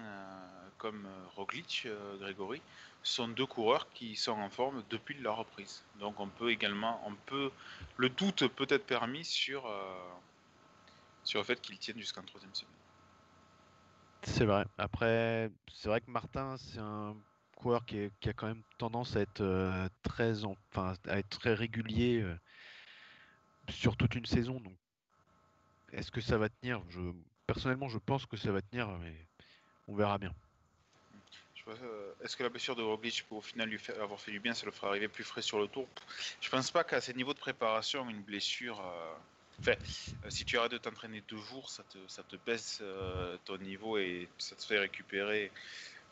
comme 0.78 1.08
Roglic, 1.36 1.88
Grégory, 2.20 2.62
sont 3.08 3.28
deux 3.28 3.46
coureurs 3.46 3.88
qui 3.94 4.16
sont 4.16 4.32
en 4.32 4.50
forme 4.50 4.84
depuis 4.90 5.16
leur 5.16 5.38
reprise. 5.38 5.84
Donc 6.00 6.20
on 6.20 6.28
peut 6.28 6.52
également, 6.52 7.02
on 7.06 7.14
peut, 7.26 7.52
le 7.98 8.10
doute 8.10 8.48
peut 8.48 8.68
être 8.70 8.86
permis 8.86 9.26
sur, 9.26 9.72
sur 11.24 11.40
le 11.40 11.46
fait 11.46 11.62
qu'ils 11.62 11.78
tiennent 11.78 12.00
jusqu'en 12.00 12.24
troisième 12.24 12.54
semaine. 12.54 12.74
C'est 14.24 14.46
vrai. 14.46 14.66
Après, 14.78 15.50
c'est 15.74 15.90
vrai 15.90 16.02
que 16.02 16.12
Martin, 16.12 16.58
c'est 16.58 16.80
un 16.80 17.16
coureur 17.56 17.86
qui, 17.86 18.06
a 18.06 18.34
quand 18.34 18.48
même 18.48 18.64
tendance 18.78 19.16
à 19.16 19.22
être 19.22 19.42
euh, 19.42 19.90
très, 20.04 21.54
régulier 21.54 22.22
euh, 22.22 22.38
sur 23.70 23.98
toute 23.98 24.16
une 24.16 24.26
saison. 24.26 24.60
Donc, 24.60 24.78
est-ce 25.92 26.12
que 26.12 26.22
ça 26.22 26.38
va 26.38 26.50
tenir? 26.50 26.84
Personnellement, 27.48 27.90
je 27.90 27.98
pense 27.98 28.26
que 28.26 28.38
ça 28.38 28.52
va 28.52 28.62
tenir, 28.62 28.90
mais 29.00 29.16
on 29.88 29.96
verra 29.96 30.18
bien. 30.18 30.34
Euh, 31.68 32.14
est-ce 32.24 32.36
que 32.36 32.44
la 32.44 32.50
blessure 32.50 32.76
de 32.76 32.82
Roglic 32.82 33.26
peut 33.28 33.36
au 33.36 33.42
final 33.42 33.70
lui 33.70 33.80
avoir 34.00 34.20
fait 34.20 34.32
du 34.32 34.40
bien, 34.40 34.54
ça 34.54 34.66
le 34.66 34.72
fera 34.72 34.90
arriver 34.90 35.08
plus 35.08 35.24
frais 35.24 35.42
sur 35.42 35.60
le 35.60 35.68
tour? 35.68 35.88
Je 36.42 36.50
pense 36.50 36.72
pas 36.72 36.84
qu'à 36.84 37.02
ces 37.02 37.14
niveaux 37.14 37.34
de 37.34 37.40
préparation, 37.40 38.10
une 38.10 38.22
blessure 38.22 38.82
Enfin, 39.60 39.74
euh, 40.24 40.30
si 40.30 40.46
tu 40.46 40.58
arrêtes 40.58 40.72
de 40.72 40.78
t'entraîner 40.78 41.22
deux 41.22 41.38
jours, 41.38 41.70
ça 41.70 41.84
te, 41.84 41.98
ça 42.08 42.24
baisse 42.46 42.80
euh, 42.82 43.38
ton 43.46 43.58
niveau 43.58 43.98
et 43.98 44.30
ça 44.38 44.56
te 44.56 44.64
fait 44.64 44.80
récupérer. 44.80 45.52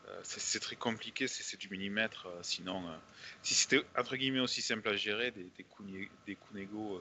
Euh, 0.08 0.20
c'est 0.22 0.60
très 0.60 0.76
compliqué, 0.76 1.26
c'est 1.26 1.56
du 1.56 1.68
millimètre. 1.68 2.28
sinon, 2.42 3.00
si 3.42 3.54
c'était 3.54 3.84
entre 3.96 4.16
guillemets 4.16 4.40
aussi 4.40 4.62
simple 4.62 4.88
à 4.88 4.96
gérer, 4.96 5.30
des, 5.32 5.44
des, 5.56 5.66
des 6.26 6.36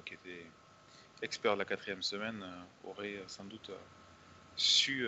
qui 0.06 0.14
étaient 0.14 0.46
experts 1.22 1.54
de 1.54 1.60
la 1.60 1.66
quatrième 1.66 2.02
semaine 2.02 2.44
auraient 2.84 3.24
sans 3.28 3.46
doute 3.46 3.70
su 4.56 5.08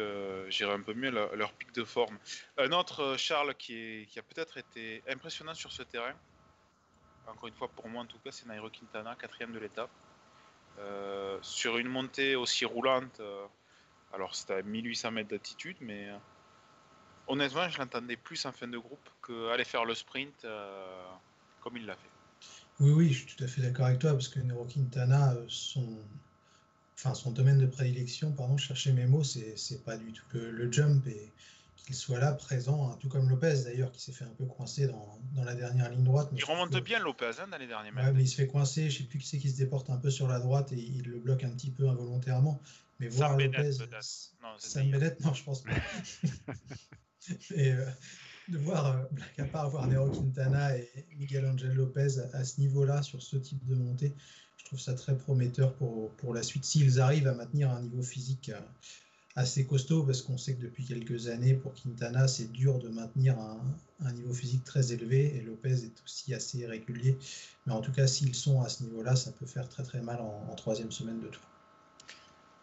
gérer 0.50 0.74
un 0.74 0.82
peu 0.82 0.94
mieux 0.94 1.10
leur, 1.10 1.54
pic 1.54 1.72
de 1.74 1.84
forme. 1.84 2.18
Un 2.58 2.72
autre, 2.72 3.16
Charles, 3.18 3.56
qui, 3.56 4.08
a 4.18 4.22
peut-être 4.22 4.58
été 4.58 5.04
impressionnant 5.08 5.54
sur 5.54 5.72
ce 5.72 5.84
terrain, 5.84 6.14
encore 7.28 7.48
une 7.48 7.56
fois 7.56 7.68
pour 7.68 7.88
moi 7.88 8.02
en 8.02 8.06
tout 8.06 8.20
cas, 8.20 8.32
c'est 8.32 8.46
Nairo 8.46 8.70
Quintana, 8.70 9.16
quatrième 9.16 9.54
de 9.54 9.60
l'étape. 9.60 9.92
Euh, 10.80 11.40
sur 11.42 11.78
une 11.78 11.88
montée 11.88 12.36
aussi 12.36 12.64
roulante, 12.64 13.20
euh, 13.20 13.46
alors 14.14 14.36
c'était 14.36 14.54
à 14.54 14.62
1800 14.62 15.12
mètres 15.12 15.30
d'altitude, 15.30 15.78
mais 15.82 16.10
euh, 16.10 16.18
honnêtement, 17.28 17.68
je 17.68 17.80
l'entendais 17.80 18.16
plus 18.16 18.46
en 18.46 18.52
fin 18.52 18.68
de 18.68 18.78
groupe 18.78 19.10
qu'aller 19.26 19.64
faire 19.64 19.86
le 19.86 19.96
sprint 19.96 20.46
comme 21.62 21.78
il 21.78 21.86
l'a 21.86 21.96
fait. 21.96 22.10
Oui, 22.80 22.92
oui, 22.92 23.12
je 23.12 23.26
suis 23.26 23.36
tout 23.36 23.44
à 23.44 23.48
fait 23.48 23.62
d'accord 23.62 23.88
avec 23.88 24.00
toi, 24.00 24.12
parce 24.12 24.28
que 24.28 24.40
Nero 24.40 24.66
Quintana, 24.66 25.34
son, 25.48 26.04
enfin, 26.98 27.14
son 27.14 27.32
domaine 27.32 27.60
de 27.60 27.68
prédilection, 27.68 28.32
pardon, 28.32 28.58
chercher 28.58 28.92
mes 28.92 29.06
mots, 29.06 29.24
c'est 29.24 29.84
pas 29.86 29.98
du 29.98 30.12
tout 30.12 30.26
le, 30.34 30.52
le 30.52 30.72
jump 30.72 31.06
et 31.08 31.32
qu'il 31.88 31.96
soit 31.96 32.20
là, 32.20 32.34
présent, 32.34 32.92
hein, 32.92 32.98
tout 33.00 33.08
comme 33.08 33.30
Lopez 33.30 33.64
d'ailleurs, 33.64 33.92
qui 33.94 34.02
s'est 34.02 34.12
fait 34.12 34.26
un 34.26 34.34
peu 34.38 34.46
coincer 34.46 34.88
dans, 34.88 35.20
dans, 35.34 35.46
la 35.46 35.56
dernière 35.56 35.90
ligne 35.90 36.04
droite. 36.04 36.30
il 36.36 36.44
remonte 36.44 36.76
bien 36.84 37.00
Lopez 37.00 37.32
hein, 37.40 37.48
dans 37.50 37.58
les 37.58 37.68
derniers. 37.68 37.92
Ouais, 37.92 38.12
mais 38.12 38.24
il 38.24 38.28
se 38.28 38.36
fait 38.36 38.48
coincer, 38.48 38.90
je 38.90 38.98
sais 38.98 39.04
plus 39.06 39.20
qui 39.20 39.28
c'est 39.28 39.38
qui 39.38 39.50
se 39.50 39.58
déporte 39.58 39.90
un 39.90 39.98
peu 39.98 40.10
sur 40.10 40.28
la 40.28 40.40
droite 40.40 40.74
et 40.74 40.78
il 40.78 41.04
le 41.04 41.20
bloque 41.20 41.46
un 41.46 41.52
petit 41.52 41.72
peu 41.72 41.88
involontairement. 41.88 42.62
Mais 43.00 43.08
voir 43.08 43.32
Sam 43.32 43.40
Lopez. 43.40 43.72
Non, 44.42 44.50
Sam 44.58 44.92
Bennett, 44.92 45.20
non, 45.22 45.34
je 45.34 45.44
pense 45.44 45.64
pas. 45.64 45.72
et 47.56 47.72
euh, 47.72 47.86
de 48.50 48.58
voir, 48.58 48.86
euh, 48.86 49.04
à 49.38 49.46
part 49.46 49.70
voir 49.70 49.88
Nero 49.88 50.10
Quintana 50.10 50.78
et 50.78 51.08
Miguel 51.16 51.46
Angel 51.46 51.74
Lopez 51.74 52.20
à, 52.20 52.38
à 52.38 52.44
ce 52.44 52.60
niveau-là, 52.60 53.02
sur 53.02 53.22
ce 53.22 53.38
type 53.38 53.64
de 53.66 53.76
montée, 53.76 54.14
trouve 54.68 54.80
ça 54.80 54.94
très 54.94 55.18
prometteur 55.18 55.74
pour, 55.74 56.12
pour 56.16 56.34
la 56.34 56.44
suite, 56.44 56.66
s'ils 56.66 57.00
arrivent 57.00 57.28
à 57.28 57.34
maintenir 57.34 57.72
un 57.72 57.82
niveau 57.82 58.04
physique. 58.04 58.50
Euh, 58.50 58.60
assez 59.38 59.68
costaud 59.68 60.04
parce 60.04 60.24
qu'on 60.24 60.36
sait 60.36 60.56
que 60.56 60.64
depuis 60.64 60.84
quelques 60.84 61.28
années, 61.28 61.54
pour 61.54 61.72
Quintana, 61.76 62.28
c'est 62.28 62.52
dur 62.52 62.80
de 62.80 62.90
maintenir 62.90 63.38
un, 63.38 64.12
niveau 64.14 64.34
physique 64.34 64.64
très 64.64 64.94
élevé 64.94 65.38
et 65.38 65.42
Lopez 65.42 65.86
est 65.86 66.04
aussi 66.04 66.34
assez 66.34 66.66
régulier. 66.66 67.16
Mais 67.68 67.74
en 67.74 67.82
tout 67.82 67.92
cas, 67.92 68.08
s'ils 68.08 68.34
sont 68.34 68.64
à 68.64 68.68
ce 68.70 68.82
niveau-là, 68.82 69.16
ça 69.16 69.32
peut 69.32 69.46
faire 69.46 69.70
très 69.70 69.84
très 69.84 70.02
mal 70.02 70.20
en, 70.22 70.56
troisième 70.56 70.92
semaine 70.92 71.22
de 71.22 71.28
tour. 71.28 71.44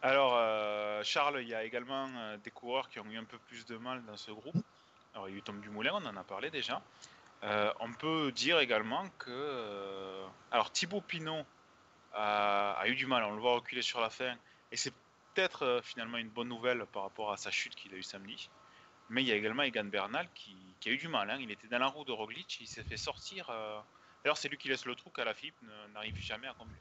Alors, 0.02 0.34
euh, 0.36 1.00
Charles, 1.04 1.42
il 1.42 1.48
y 1.48 1.54
a 1.54 1.62
également 1.62 2.08
euh, 2.08 2.36
des 2.38 2.50
coureurs 2.50 2.88
qui 2.88 2.98
ont 2.98 3.06
eu 3.06 3.18
un 3.18 3.24
peu 3.24 3.38
plus 3.46 3.64
de 3.66 3.76
mal 3.76 4.02
dans 4.04 4.16
ce 4.16 4.32
groupe. 4.32 4.56
Alors, 5.14 5.28
il 5.28 5.32
y 5.32 5.34
a 5.36 5.38
eu 5.38 5.42
Tom 5.42 5.60
Dumoulin, 5.60 5.92
on 5.94 6.04
en 6.04 6.16
a 6.16 6.24
parlé 6.24 6.50
déjà. 6.50 6.82
On 7.80 7.92
peut 7.92 8.32
dire 8.32 8.58
également 8.58 9.04
que. 9.18 10.24
alors, 10.50 10.72
Thibaut 10.72 11.02
Pinot 11.02 11.44
a, 12.14 12.84
eu 12.86 12.94
du 12.94 13.06
mal, 13.06 13.24
on 13.24 13.34
le 13.34 13.40
voit 13.40 13.54
reculer 13.54 13.82
sur 13.82 14.00
la 14.00 14.10
fin. 14.10 14.34
Et 14.72 14.76
c'est 14.76 14.92
peut-être 15.34 15.62
euh, 15.64 15.80
finalement 15.82 16.18
une 16.18 16.28
bonne 16.28 16.48
nouvelle 16.48 16.84
par 16.92 17.02
rapport 17.02 17.32
à 17.32 17.36
sa 17.36 17.50
chute 17.50 17.74
qu'il 17.74 17.92
a 17.92 17.96
eu 17.96 18.02
samedi. 18.02 18.48
Mais 19.10 19.22
il 19.22 19.28
y 19.28 19.32
a 19.32 19.36
également 19.36 19.62
Egan 19.62 19.84
Bernal 19.84 20.28
qui, 20.34 20.56
a 20.86 20.90
eu 20.90 20.98
du 20.98 21.08
mal. 21.08 21.30
Hein. 21.30 21.38
Il 21.40 21.50
était 21.50 21.68
dans 21.68 21.78
la 21.78 21.86
roue 21.86 22.04
de 22.04 22.12
Roglic, 22.12 22.58
il 22.60 22.66
s'est 22.66 22.84
fait 22.84 22.96
sortir. 22.96 23.48
Euh... 23.50 23.80
Alors 24.24 24.36
c'est 24.36 24.48
lui 24.48 24.58
qui 24.58 24.68
laisse 24.68 24.84
le 24.84 24.94
trou 24.94 25.10
qu'à 25.10 25.24
la 25.24 25.34
FIP 25.34 25.54
n'arrive 25.94 26.16
jamais 26.18 26.46
à 26.46 26.54
combler. 26.54 26.76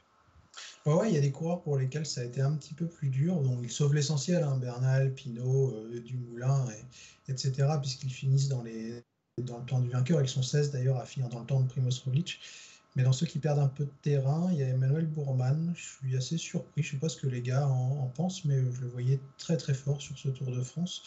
Ouais, 0.86 1.10
il 1.10 1.14
y 1.14 1.18
a 1.18 1.20
des 1.20 1.32
coureurs 1.32 1.62
pour 1.62 1.78
lesquels 1.78 2.06
ça 2.06 2.20
a 2.20 2.24
été 2.24 2.40
un 2.40 2.54
petit 2.54 2.74
peu 2.74 2.86
plus 2.86 3.08
dur. 3.08 3.40
Donc 3.40 3.60
ils 3.62 3.70
sauvent 3.70 3.94
l'essentiel, 3.94 4.42
hein. 4.42 4.56
Bernal, 4.58 5.14
Pinot, 5.14 5.74
euh, 5.74 6.00
Dumoulin, 6.00 6.66
et, 6.70 7.32
etc. 7.32 7.66
Puisqu'ils 7.80 8.12
finissent 8.12 8.48
dans 8.48 8.62
le 8.62 9.02
temps 9.66 9.80
du 9.80 9.88
vainqueur. 9.88 10.20
Ils 10.20 10.28
sont 10.28 10.42
16 10.42 10.70
d'ailleurs 10.70 10.98
à 10.98 11.06
finir 11.06 11.28
dans 11.28 11.40
le 11.40 11.46
temps 11.46 11.60
de 11.60 11.68
Primoz 11.68 12.02
Roglic. 12.04 12.40
Mais 12.96 13.02
dans 13.02 13.12
ceux 13.12 13.26
qui 13.26 13.40
perdent 13.40 13.58
un 13.58 13.68
peu 13.68 13.84
de 13.84 13.92
terrain, 14.02 14.48
il 14.52 14.58
y 14.58 14.62
a 14.62 14.68
Emmanuel 14.68 15.06
Bourman. 15.06 15.72
Je 15.76 15.82
suis 15.82 16.16
assez 16.16 16.38
surpris. 16.38 16.82
Je 16.82 16.88
ne 16.88 16.92
sais 16.92 16.96
pas 16.98 17.08
ce 17.08 17.16
que 17.16 17.26
les 17.26 17.42
gars 17.42 17.66
en, 17.66 18.06
pensent, 18.14 18.44
mais 18.44 18.56
je 18.72 18.80
le 18.80 18.86
voyais 18.86 19.18
très 19.36 19.56
très 19.56 19.74
fort 19.74 20.00
sur 20.00 20.16
ce 20.16 20.28
Tour 20.28 20.52
de 20.52 20.62
France. 20.62 21.02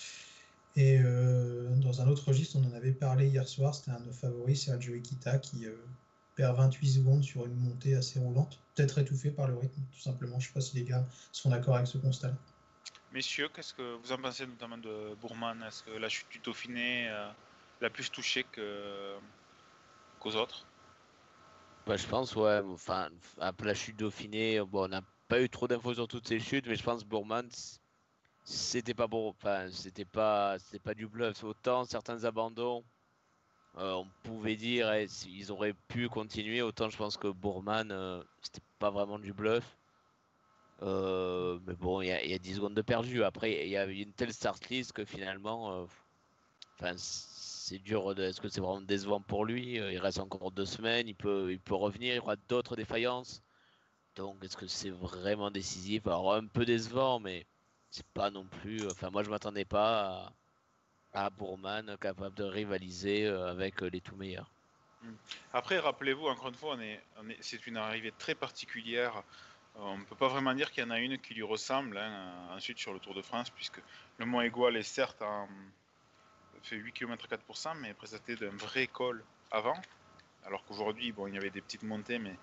Et 0.75 0.99
euh, 0.99 1.69
dans 1.77 2.01
un 2.01 2.07
autre 2.07 2.27
registre, 2.27 2.57
on 2.57 2.65
en 2.69 2.73
avait 2.73 2.91
parlé 2.91 3.27
hier 3.27 3.47
soir. 3.47 3.73
C'était 3.73 3.91
un 3.91 3.99
de 4.01 4.05
nos 4.05 4.11
favoris, 4.13 4.65
Sergio 4.65 4.95
Equita, 4.95 5.37
qui 5.39 5.65
euh, 5.65 5.75
perd 6.35 6.57
28 6.57 6.87
secondes 6.87 7.23
sur 7.23 7.45
une 7.45 7.55
montée 7.55 7.95
assez 7.95 8.19
roulante. 8.19 8.59
Peut-être 8.75 8.99
étouffé 8.99 9.31
par 9.31 9.47
le 9.47 9.55
rythme, 9.57 9.81
tout 9.93 10.01
simplement. 10.01 10.39
Je 10.39 10.45
ne 10.45 10.49
sais 10.49 10.53
pas 10.53 10.61
si 10.61 10.75
les 10.75 10.83
gars 10.83 11.07
sont 11.31 11.49
d'accord 11.49 11.75
avec 11.75 11.87
ce 11.87 11.97
constat. 11.97 12.33
Messieurs, 13.13 13.47
qu'est-ce 13.53 13.73
que 13.73 13.95
vous 13.95 14.11
en 14.11 14.17
pensez 14.17 14.45
notamment 14.45 14.77
de 14.77 15.15
Bourman? 15.21 15.63
Est-ce 15.63 15.83
que 15.83 15.91
la 15.91 16.09
chute 16.09 16.29
du 16.29 16.39
Dauphiné 16.39 17.07
euh, 17.07 17.31
l'a 17.79 17.89
plus 17.89 18.11
touché 18.11 18.45
qu'aux 20.19 20.35
autres? 20.35 20.66
Bah, 21.87 21.95
je 21.95 22.05
pense, 22.05 22.35
ouais. 22.35 22.61
Enfin, 22.65 23.09
après 23.39 23.65
la 23.67 23.73
chute 23.73 23.97
Dauphiné, 23.97 24.59
bon, 24.61 24.85
on 24.85 24.87
n'a 24.89 25.01
pas 25.29 25.41
eu 25.41 25.49
trop 25.49 25.67
d'infos 25.67 25.93
sur 25.93 26.07
toutes 26.07 26.27
ces 26.27 26.39
chutes, 26.39 26.67
mais 26.67 26.75
je 26.75 26.83
pense 26.83 27.05
Bourman, 27.05 27.47
c'était 28.43 28.93
pas 28.93 29.07
bon. 29.07 29.29
Enfin, 29.29 29.69
c'était 29.71 30.05
pas, 30.05 30.59
c'était 30.59 30.79
pas 30.79 30.93
du 30.93 31.07
bluff. 31.07 31.43
Autant 31.43 31.85
certains 31.85 32.25
abandons, 32.25 32.83
euh, 33.77 33.93
on 33.93 34.07
pouvait 34.23 34.55
dire 34.57 34.91
eh, 34.93 35.07
ils 35.27 35.51
auraient 35.51 35.75
pu 35.87 36.09
continuer. 36.09 36.61
Autant 36.61 36.89
je 36.89 36.97
pense 36.97 37.17
que 37.17 37.27
Bourman, 37.29 37.89
euh, 37.91 38.21
c'était 38.41 38.65
pas 38.79 38.89
vraiment 38.91 39.19
du 39.19 39.33
bluff. 39.33 39.77
Euh, 40.83 41.59
mais 41.65 41.75
bon, 41.75 42.01
il 42.01 42.07
y, 42.07 42.33
a 42.33 42.37
10 42.37 42.55
secondes 42.55 42.75
de 42.75 42.81
perdu. 42.81 43.23
Après, 43.23 43.65
il 43.65 43.69
y 43.69 43.77
a 43.77 43.85
une 43.85 44.13
telle 44.13 44.33
start 44.33 44.69
list 44.69 44.93
que 44.93 45.05
finalement, 45.05 45.87
c'est 47.67 47.79
dur. 47.79 48.17
Est-ce 48.17 48.39
que 48.39 48.47
c'est 48.47 48.61
vraiment 48.61 48.81
décevant 48.81 49.19
pour 49.19 49.43
lui? 49.43 49.79
Euh, 49.79 49.91
Il 49.91 49.99
reste 49.99 50.19
encore 50.19 50.51
deux 50.51 50.65
semaines, 50.65 51.07
il 51.07 51.15
peut, 51.15 51.51
il 51.51 51.59
peut 51.59 51.75
revenir, 51.75 52.13
il 52.13 52.17
y 52.17 52.19
aura 52.19 52.37
d'autres 52.47 52.77
défaillances. 52.77 53.41
Donc 54.15 54.43
est-ce 54.43 54.55
que 54.55 54.67
c'est 54.67 54.89
vraiment 54.89 55.51
décisif? 55.51 56.07
Alors 56.07 56.33
un 56.33 56.47
peu 56.47 56.65
décevant, 56.65 57.19
mais 57.19 57.45
c'est 57.89 58.07
pas 58.07 58.31
non 58.31 58.45
plus. 58.45 58.87
Enfin, 58.89 59.09
moi 59.09 59.23
je 59.23 59.29
m'attendais 59.29 59.65
pas 59.65 60.31
à, 61.13 61.25
à 61.25 61.29
Bourman 61.29 61.97
capable 61.99 62.35
de 62.35 62.45
rivaliser 62.45 63.25
euh, 63.25 63.51
avec 63.51 63.81
les 63.81 63.99
tout 64.01 64.15
meilleurs. 64.15 64.49
Hmm. 65.03 65.15
Après, 65.53 65.77
rappelez-vous, 65.77 66.27
encore 66.27 66.47
une 66.47 66.55
fois, 66.55 66.77
c'est 67.41 67.67
une 67.67 67.77
arrivée 67.77 68.13
très 68.17 68.33
particulière. 68.33 69.23
Euh, 69.75 69.81
on 69.81 69.97
ne 69.97 70.03
peut 70.05 70.15
pas 70.15 70.29
vraiment 70.29 70.53
dire 70.53 70.71
qu'il 70.71 70.83
y 70.83 70.87
en 70.87 70.89
a 70.89 70.99
une 70.99 71.19
qui 71.19 71.33
lui 71.33 71.43
ressemble 71.43 71.97
hein, 71.97 72.47
ensuite 72.55 72.79
sur 72.79 72.93
le 72.93 72.99
Tour 72.99 73.13
de 73.13 73.21
France, 73.21 73.49
puisque 73.49 73.81
le 74.17 74.25
Mont 74.25 74.41
Égual 74.41 74.77
est 74.77 74.83
certes 74.83 75.21
en, 75.21 75.47
fait 76.63 76.75
8 76.75 76.93
km 76.93 77.27
à 77.31 77.35
4%, 77.35 77.77
mais 77.79 77.93
présenté 77.93 78.35
d'un 78.35 78.49
vrai 78.49 78.87
col 78.87 79.23
avant. 79.51 79.79
Alors 80.45 80.63
qu'aujourd'hui, 80.65 81.11
bon, 81.11 81.27
il 81.27 81.35
y 81.35 81.37
avait 81.37 81.49
des 81.49 81.61
petites 81.61 81.83
montées, 81.83 82.19
mais 82.19 82.35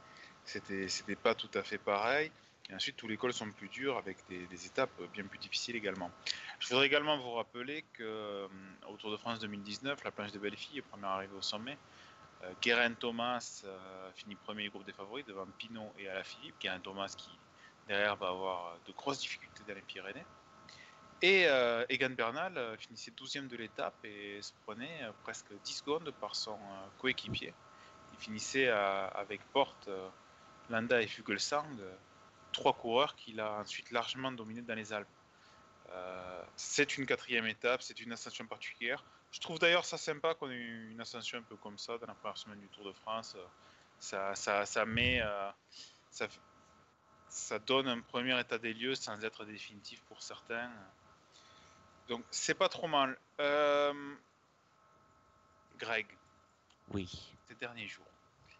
c'était, 0.45 0.89
c'était 0.89 1.17
pas 1.17 1.35
tout 1.35 1.51
à 1.55 1.63
fait 1.63 1.79
pareil. 1.79 2.31
Et 2.71 2.75
ensuite, 2.75 2.97
tous 2.97 3.09
les 3.09 3.17
cols 3.17 3.33
sont 3.33 3.51
plus 3.51 3.69
durs 3.69 3.99
avec 3.99 4.17
des, 4.29 4.67
étapes 4.67 5.03
bien 5.13 5.25
plus 5.25 5.39
difficiles 5.39 5.77
également. 5.77 6.11
Je 6.59 6.69
voudrais 6.69 6.87
également 6.87 7.19
vous 7.19 7.33
rappeler 7.33 7.85
que 7.93 8.03
euh, 8.03 8.49
au 8.89 8.97
Tour 8.97 9.11
de 9.11 9.19
France 9.19 9.39
2019, 9.41 10.03
la 10.03 10.11
planche 10.11 10.33
des 10.33 10.39
belles 10.39 10.57
filles 10.57 10.79
est 10.79 10.83
première 10.83 11.11
arrivée 11.11 11.37
au 11.37 11.43
sommet. 11.43 11.77
Euh, 12.43 12.53
Guérin 12.63 12.95
Thomas 12.95 13.63
euh, 13.67 14.11
finit 14.15 14.35
premier 14.35 14.69
groupe 14.69 14.85
des 14.85 14.93
favoris 14.93 15.27
devant 15.27 15.47
Pinot 15.59 15.93
et 15.99 16.09
Alaphilippe. 16.09 16.55
Guérin 16.59 16.81
Thomas 16.81 17.15
qui 17.17 17.29
derrière 17.87 18.17
va 18.17 18.29
avoir 18.29 18.79
de 18.87 18.93
grosses 18.93 19.21
difficultés 19.21 19.63
dans 19.69 19.75
les 19.75 19.83
Pyrénées. 19.83 20.25
Et 21.27 21.47
euh, 21.47 21.87
Egan 21.89 22.11
Bernal 22.11 22.59
euh, 22.59 22.77
finissait 22.77 23.11
12e 23.13 23.49
de 23.49 23.57
l'étape 23.57 23.97
et 24.05 24.43
se 24.43 24.53
prenait 24.67 25.05
euh, 25.05 25.11
presque 25.23 25.55
10 25.65 25.73
secondes 25.73 26.11
par 26.21 26.37
son 26.37 26.59
coéquipier. 26.99 27.55
Il 28.13 28.19
finissait 28.19 28.69
avec 28.69 29.41
Porte, 29.55 29.89
Landa 30.69 31.01
et 31.01 31.07
Fugelsang, 31.07 31.81
trois 32.53 32.75
coureurs 32.75 33.17
qu'il 33.17 33.41
a 33.41 33.55
ensuite 33.55 33.91
largement 33.91 34.31
dominés 34.33 34.61
dans 34.61 34.75
les 34.75 34.93
Alpes. 34.93 35.09
C'est 36.55 36.97
une 36.97 37.07
quatrième 37.07 37.47
étape, 37.47 37.83
c'est 37.83 37.99
une 38.01 38.13
ascension 38.13 38.47
particulière. 38.47 39.03
Je 39.33 39.41
trouve 39.41 39.59
d'ailleurs 39.59 39.85
ça 39.85 39.99
sympa 39.99 40.35
qu'on 40.35 40.51
ait 40.51 40.57
une 40.57 41.01
ascension 41.01 41.39
un 41.39 41.43
peu 41.43 41.57
comme 41.57 41.77
ça 41.77 41.99
dans 41.99 42.07
la 42.07 42.15
première 42.15 42.39
semaine 42.39 42.61
du 42.61 42.69
Tour 42.69 42.85
de 42.85 42.93
France. 42.93 43.37
Ça, 43.99 44.35
met, 44.87 45.23
ça 47.29 47.59
donne 47.59 47.89
un 47.89 48.01
premier 48.01 48.39
état 48.39 48.59
des 48.59 48.75
lieux 48.75 48.95
sans 48.95 49.25
être 49.25 49.45
définitif 49.45 50.03
pour 50.03 50.23
certains. 50.23 50.71
Donc 52.09 52.25
c'est 52.31 52.55
pas 52.55 52.69
trop 52.69 52.87
mal. 52.87 53.19
Euh, 53.41 54.15
Greg, 55.79 56.07
Oui. 56.93 57.33
ces 57.49 57.55
derniers 57.55 57.89
jours, 57.89 58.07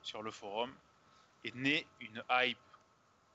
sur 0.03 0.23
le 0.23 0.31
forum, 0.31 0.75
est 1.45 1.55
née 1.55 1.87
une 2.01 2.23
hype. 2.31 2.59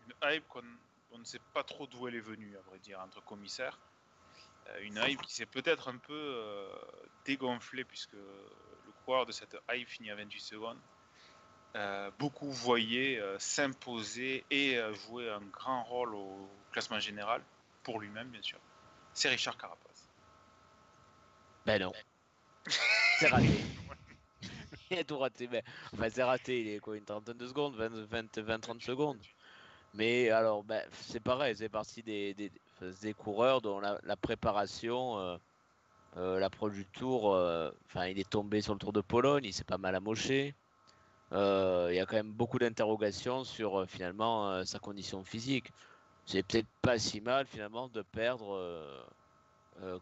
Une 0.06 0.14
hype 0.24 0.48
qu'on 0.48 0.64
on 1.12 1.18
ne 1.18 1.24
sait 1.24 1.42
pas 1.54 1.64
trop 1.64 1.88
d'où 1.88 2.08
elle 2.08 2.16
est 2.16 2.20
venue, 2.20 2.56
à 2.58 2.62
vrai 2.62 2.80
dire, 2.80 3.00
entre 3.00 3.24
commissaires. 3.24 3.78
Euh, 4.68 4.80
une 4.82 4.98
hype 4.98 5.22
qui 5.22 5.34
s'est 5.34 5.46
peut-être 5.46 5.88
un 5.88 5.98
peu 5.98 6.14
euh, 6.14 6.68
dégonflée, 7.26 7.84
puisque 7.84 8.14
le 8.14 8.92
coureur 9.06 9.26
de 9.26 9.32
cette 9.32 9.58
hype 9.72 9.88
finit 9.88 10.12
à 10.12 10.16
28 10.16 10.40
secondes. 10.40 10.80
Euh, 11.76 12.10
beaucoup 12.18 12.52
voyaient 12.52 13.22
s'imposer 13.38 14.44
et 14.50 14.80
jouer 14.94 15.30
un 15.30 15.42
grand 15.42 15.84
rôle 15.84 16.16
au 16.16 16.50
classement 16.72 17.00
général, 17.00 17.44
pour 17.84 18.00
lui-même, 18.00 18.30
bien 18.30 18.42
sûr. 18.42 18.60
C'est 19.14 19.30
Richard 19.30 19.58
Carapaz. 19.58 19.89
Ben 21.70 21.80
non. 21.84 21.92
C'est 23.20 23.28
raté. 23.28 23.46
il 24.90 24.98
a 24.98 25.04
tout 25.04 25.20
raté. 25.20 25.48
Mais... 25.52 25.64
Enfin, 25.94 26.10
c'est 26.10 26.24
raté. 26.24 26.62
Il 26.62 26.68
est 26.70 26.80
quoi 26.80 26.98
Une 26.98 27.06
trentaine 27.06 27.38
de 27.38 27.46
secondes 27.46 27.76
20-30 27.78 28.82
secondes. 28.82 29.20
Mais 29.94 30.32
alors, 30.32 30.64
ben, 30.64 30.84
c'est 30.94 31.20
pareil. 31.20 31.56
C'est 31.56 31.70
parti 31.70 32.02
des, 32.02 32.34
des, 32.34 32.52
des, 33.04 33.14
coureurs 33.14 33.62
dont 33.62 33.80
la, 33.80 34.18
préparation, 34.18 35.20
euh, 35.20 35.38
euh, 36.18 36.40
l'approche 36.40 36.74
du 36.74 36.88
tour. 36.88 37.36
Enfin, 37.86 38.08
il 38.08 38.18
est 38.18 38.28
tombé 38.28 38.62
sur 38.62 38.74
le 38.74 38.80
tour 38.80 38.92
de 38.92 39.02
Pologne. 39.02 39.46
Il 39.46 39.54
s'est 39.54 39.64
pas 39.64 39.78
mal 39.78 39.94
amoché. 39.94 40.56
Il 41.32 41.94
y 41.94 42.00
a 42.00 42.06
quand 42.08 42.16
même 42.16 42.32
beaucoup 42.32 42.58
d'interrogations 42.58 43.44
sur 43.44 43.88
finalement 43.88 44.66
sa 44.66 44.80
condition 44.80 45.24
physique. 45.24 45.72
C'est 46.26 46.42
peut-être 46.42 46.68
pas 46.82 46.98
si 46.98 47.22
mal 47.22 47.46
finalement 47.46 47.90
de 47.90 48.02
perdre 48.02 48.56
euh, 48.56 49.04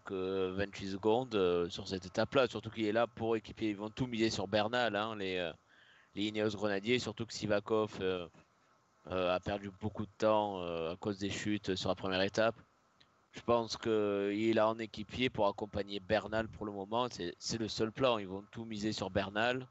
que 0.05 0.51
28 0.51 0.91
secondes 0.91 1.36
euh, 1.36 1.69
sur 1.69 1.88
cette 1.88 2.05
étape-là. 2.05 2.48
Surtout 2.48 2.69
qu'il 2.69 2.86
est 2.86 2.91
là 2.91 3.07
pour 3.07 3.36
équiper. 3.36 3.69
Ils 3.69 3.77
vont 3.77 3.89
tout 3.89 4.07
miser 4.07 4.29
sur 4.29 4.48
Bernal, 4.48 4.96
hein, 4.96 5.15
les, 5.15 5.38
euh, 5.38 5.51
les 6.15 6.24
Ineos 6.25 6.51
Grenadiers. 6.51 7.00
Surtout 7.00 7.25
que 7.25 7.34
Sivakov 7.34 8.00
a 9.10 9.39
perdu 9.39 9.72
beaucoup 9.79 10.05
de 10.05 10.12
temps 10.17 10.62
à 10.62 10.96
cause 10.98 11.17
des 11.17 11.29
chutes 11.29 11.75
sur 11.75 11.89
la 11.89 11.96
première 11.96 12.22
étape. 12.22 12.55
Je 13.31 13.41
pense 13.41 13.77
qu'il 13.77 14.60
a 14.60 14.67
en 14.67 14.79
équipier 14.79 15.29
pour 15.29 15.48
accompagner 15.48 16.00
Bernal 16.00 16.48
pour 16.50 16.65
le 16.65 16.72
moment. 16.72 17.07
C'est 17.10 17.60
le 17.60 17.67
seul 17.67 17.91
plan. 17.91 18.17
Ils 18.17 18.27
vont 18.27 18.43
tout 18.51 18.65
miser 18.65 18.91
sur 18.91 19.10
Bernal. 19.10 19.67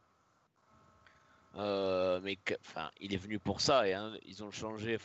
mais 1.54 2.38
enfin, 2.60 2.90
il 3.00 3.12
est 3.12 3.18
venu 3.18 3.38
pour 3.38 3.60
ça 3.60 3.82
hein, 3.82 4.16
ils 4.22 4.42
ont 4.42 4.50
changé. 4.50 4.98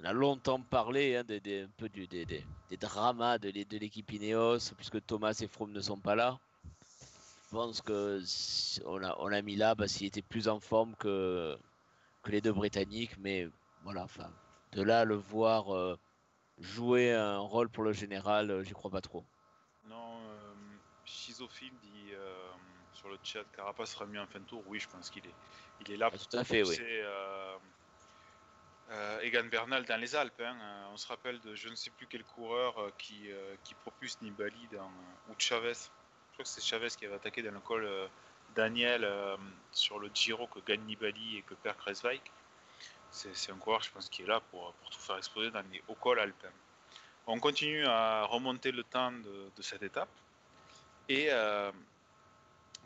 On 0.00 0.04
a 0.04 0.12
longtemps 0.12 0.60
parlé 0.60 1.16
hein, 1.16 1.24
des, 1.24 1.40
des, 1.40 1.62
un 1.62 1.70
peu 1.76 1.88
du, 1.88 2.06
des, 2.06 2.24
des, 2.24 2.44
des, 2.68 2.76
dramas 2.76 3.38
de, 3.38 3.50
de 3.50 3.78
l'équipe 3.78 4.10
Ineos, 4.12 4.72
puisque 4.76 5.04
Thomas 5.04 5.38
et 5.42 5.48
Froome 5.48 5.72
ne 5.72 5.80
sont 5.80 5.98
pas 5.98 6.14
là. 6.14 6.38
Je 7.50 7.56
pense 7.56 7.82
que 7.82 8.22
on 8.86 9.02
a, 9.02 9.16
on 9.18 9.32
a 9.32 9.42
mis 9.42 9.56
là 9.56 9.74
parce 9.74 9.92
qu'il 9.94 10.06
était 10.06 10.22
plus 10.22 10.48
en 10.48 10.60
forme 10.60 10.94
que, 10.96 11.58
que 12.22 12.30
les 12.30 12.40
deux 12.40 12.52
Britanniques, 12.52 13.18
mais 13.18 13.48
voilà, 13.82 14.04
enfin, 14.04 14.30
de 14.72 14.82
là 14.82 15.04
le 15.04 15.16
voir 15.16 15.74
euh, 15.74 15.98
jouer 16.58 17.12
un 17.12 17.38
rôle 17.38 17.68
pour 17.68 17.82
le 17.82 17.92
général, 17.92 18.50
euh, 18.50 18.62
j'y 18.62 18.72
crois 18.72 18.90
pas 18.90 19.00
trop. 19.00 19.24
Non, 19.84 20.20
euh, 20.28 20.54
Schizophile 21.04 21.72
dit 21.82 22.12
euh, 22.12 22.48
sur 22.92 23.08
le 23.08 23.18
chat 23.22 23.44
Carapace 23.56 23.90
sera 23.90 24.06
mieux 24.06 24.20
en 24.20 24.26
fin 24.26 24.38
de 24.38 24.44
tour. 24.44 24.62
Oui, 24.68 24.78
je 24.78 24.88
pense 24.88 25.10
qu'il 25.10 25.26
est, 25.26 25.34
il 25.80 25.92
est 25.92 25.96
là 25.96 26.08
Ah, 26.12 26.16
tout 26.16 26.36
à 26.36 26.44
fait, 26.44 26.62
oui. 26.62 26.76
Euh, 28.90 29.20
Egan 29.20 29.44
Bernal 29.44 29.84
dans 29.84 30.00
les 30.00 30.16
Alpes. 30.16 30.40
hein. 30.40 30.56
Euh, 30.60 30.92
On 30.92 30.96
se 30.96 31.06
rappelle 31.06 31.40
de 31.40 31.54
je 31.54 31.68
ne 31.68 31.74
sais 31.74 31.90
plus 31.90 32.06
quel 32.06 32.24
coureur 32.24 32.78
euh, 32.78 32.90
qui, 32.98 33.30
euh, 33.30 33.54
qui 33.64 33.74
propulse 33.74 34.20
Nibali 34.20 34.68
dans, 34.72 34.90
ou 35.28 35.34
Chavez. 35.38 35.74
Je 35.74 36.32
crois 36.32 36.44
que 36.44 36.48
c'est 36.48 36.62
Chavez 36.62 36.88
qui 36.88 37.06
avait 37.06 37.14
attaqué 37.14 37.42
dans 37.42 37.52
le 37.52 37.60
col 37.60 37.88
Daniel 38.54 39.06
sur 39.72 39.98
le 39.98 40.10
Giro 40.12 40.46
que 40.46 40.58
gagne 40.60 40.80
Nibali 40.82 41.38
et 41.38 41.42
que 41.42 41.54
perd 41.54 41.76
Kreswijk. 41.78 42.32
C'est 43.10 43.52
un 43.52 43.56
coureur, 43.56 43.82
je 43.82 43.90
pense, 43.90 44.08
qui 44.08 44.22
est 44.22 44.26
là 44.26 44.40
pour, 44.50 44.72
pour 44.72 44.90
tout 44.90 45.00
faire 45.00 45.16
exploser 45.16 45.50
dans 45.50 45.64
les 45.72 45.82
hauts 45.88 45.96
cols 45.96 46.20
alpins. 46.20 46.48
On 47.26 47.38
continue 47.40 47.84
à 47.86 48.24
remonter 48.24 48.72
le 48.72 48.84
temps 48.84 49.12
de, 49.12 49.62
cette 49.62 49.82
étape. 49.82 50.08
Et 51.08 51.28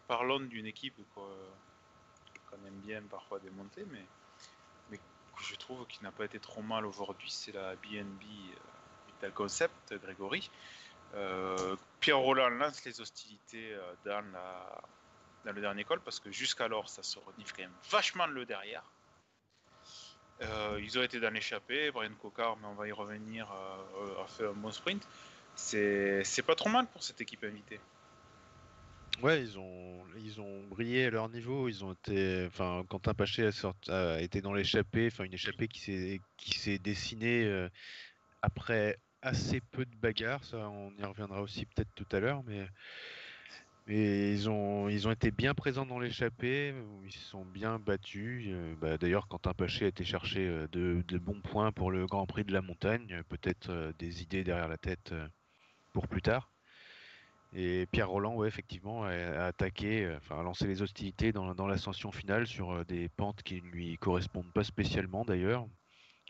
parlons 0.08 0.40
d'une 0.40 0.66
équipe 0.66 0.96
qu'on 1.14 2.66
aime 2.66 2.80
bien 2.80 3.02
parfois 3.02 3.38
démonter, 3.38 3.84
mais 3.90 4.04
que 5.34 5.44
je 5.44 5.54
trouve 5.56 5.86
qui 5.86 6.02
n'a 6.02 6.12
pas 6.12 6.24
été 6.24 6.38
trop 6.38 6.62
mal 6.62 6.86
aujourd'hui, 6.86 7.30
c'est 7.30 7.52
la 7.52 7.74
BNB 7.76 8.22
euh, 8.22 8.56
Vital 9.08 9.32
Concept, 9.32 9.94
Grégory. 10.02 10.50
Euh, 11.14 11.76
Pierre 12.00 12.18
Roland 12.18 12.50
lance 12.50 12.84
les 12.84 13.00
hostilités 13.00 13.72
euh, 13.72 13.94
dans, 14.04 14.24
le 15.44 15.60
dernier 15.60 15.84
col 15.84 16.00
parce 16.00 16.18
que 16.18 16.30
jusqu'alors 16.32 16.88
ça 16.88 17.02
se 17.02 17.18
renifle 17.18 17.54
quand 17.56 17.62
même 17.62 17.72
vachement 17.90 18.26
le 18.26 18.44
derrière. 18.44 18.82
Euh, 20.42 20.80
ils 20.82 20.98
ont 20.98 21.02
été 21.02 21.20
dans 21.20 21.32
l'échappée, 21.32 21.92
Brian 21.92 22.14
Cocard, 22.20 22.56
mais 22.56 22.66
on 22.66 22.74
va 22.74 22.88
y 22.88 22.92
revenir, 22.92 23.46
euh, 23.52 24.22
a 24.22 24.26
fait 24.26 24.46
un 24.46 24.52
bon 24.52 24.72
sprint. 24.72 25.06
C'est 25.54 26.44
pas 26.44 26.56
trop 26.56 26.68
mal 26.68 26.86
pour 26.88 27.04
cette 27.04 27.20
équipe 27.20 27.44
invitée. 27.44 27.78
Ouais, 29.22 29.42
ils 29.42 29.58
ont, 29.58 30.02
ils 30.18 30.40
ont 30.40 30.66
brillé 30.66 31.06
à 31.06 31.10
leur 31.10 31.28
niveau. 31.28 31.68
Ils 31.68 31.84
ont 31.84 31.92
été, 31.92 32.44
enfin, 32.46 32.84
Quentin 32.88 33.14
Paché 33.14 33.48
a, 33.48 34.14
a 34.14 34.20
été 34.20 34.40
dans 34.40 34.52
l'échappée, 34.52 35.08
enfin 35.10 35.24
une 35.24 35.34
échappée 35.34 35.68
qui 35.68 35.80
s'est, 35.80 36.20
qui 36.36 36.58
s'est 36.58 36.78
dessinée 36.78 37.44
euh, 37.44 37.68
après 38.42 38.98
assez 39.22 39.60
peu 39.60 39.86
de 39.86 39.96
bagarres. 39.96 40.44
Ça, 40.44 40.68
on 40.68 40.92
y 40.98 41.04
reviendra 41.04 41.42
aussi 41.42 41.64
peut-être 41.66 41.94
tout 41.94 42.06
à 42.12 42.20
l'heure, 42.20 42.42
mais, 42.44 42.68
mais 43.86 44.32
ils 44.32 44.50
ont, 44.50 44.88
ils 44.88 45.06
ont 45.08 45.12
été 45.12 45.30
bien 45.30 45.54
présents 45.54 45.86
dans 45.86 46.00
l'échappée. 46.00 46.74
Ils 47.04 47.12
se 47.12 47.20
sont 47.20 47.44
bien 47.46 47.78
battus. 47.78 48.46
Euh, 48.48 48.74
bah, 48.76 48.98
D'ailleurs, 48.98 49.28
Quentin 49.28 49.54
Paché 49.54 49.86
a 49.86 49.88
été 49.88 50.04
chercher 50.04 50.46
euh, 50.46 50.68
de, 50.72 51.02
de 51.06 51.18
bons 51.18 51.40
points 51.40 51.72
pour 51.72 51.90
le 51.90 52.06
Grand 52.06 52.26
Prix 52.26 52.44
de 52.44 52.52
la 52.52 52.62
Montagne. 52.62 53.22
Peut-être 53.28 53.94
des 53.98 54.22
idées 54.22 54.44
derrière 54.44 54.68
la 54.68 54.78
tête 54.78 55.14
pour 55.92 56.08
plus 56.08 56.22
tard. 56.22 56.53
Et 57.56 57.86
Pierre 57.86 58.08
Roland, 58.10 58.34
ouais, 58.34 58.48
effectivement, 58.48 59.04
a, 59.04 59.44
attaqué, 59.44 60.04
euh, 60.04 60.16
enfin, 60.16 60.40
a 60.40 60.42
lancé 60.42 60.66
les 60.66 60.82
hostilités 60.82 61.30
dans, 61.32 61.54
dans 61.54 61.68
l'ascension 61.68 62.10
finale 62.10 62.46
sur 62.48 62.72
euh, 62.72 62.84
des 62.84 63.08
pentes 63.08 63.42
qui 63.44 63.62
ne 63.62 63.68
lui 63.68 63.96
correspondent 63.96 64.52
pas 64.52 64.64
spécialement 64.64 65.24
d'ailleurs. 65.24 65.66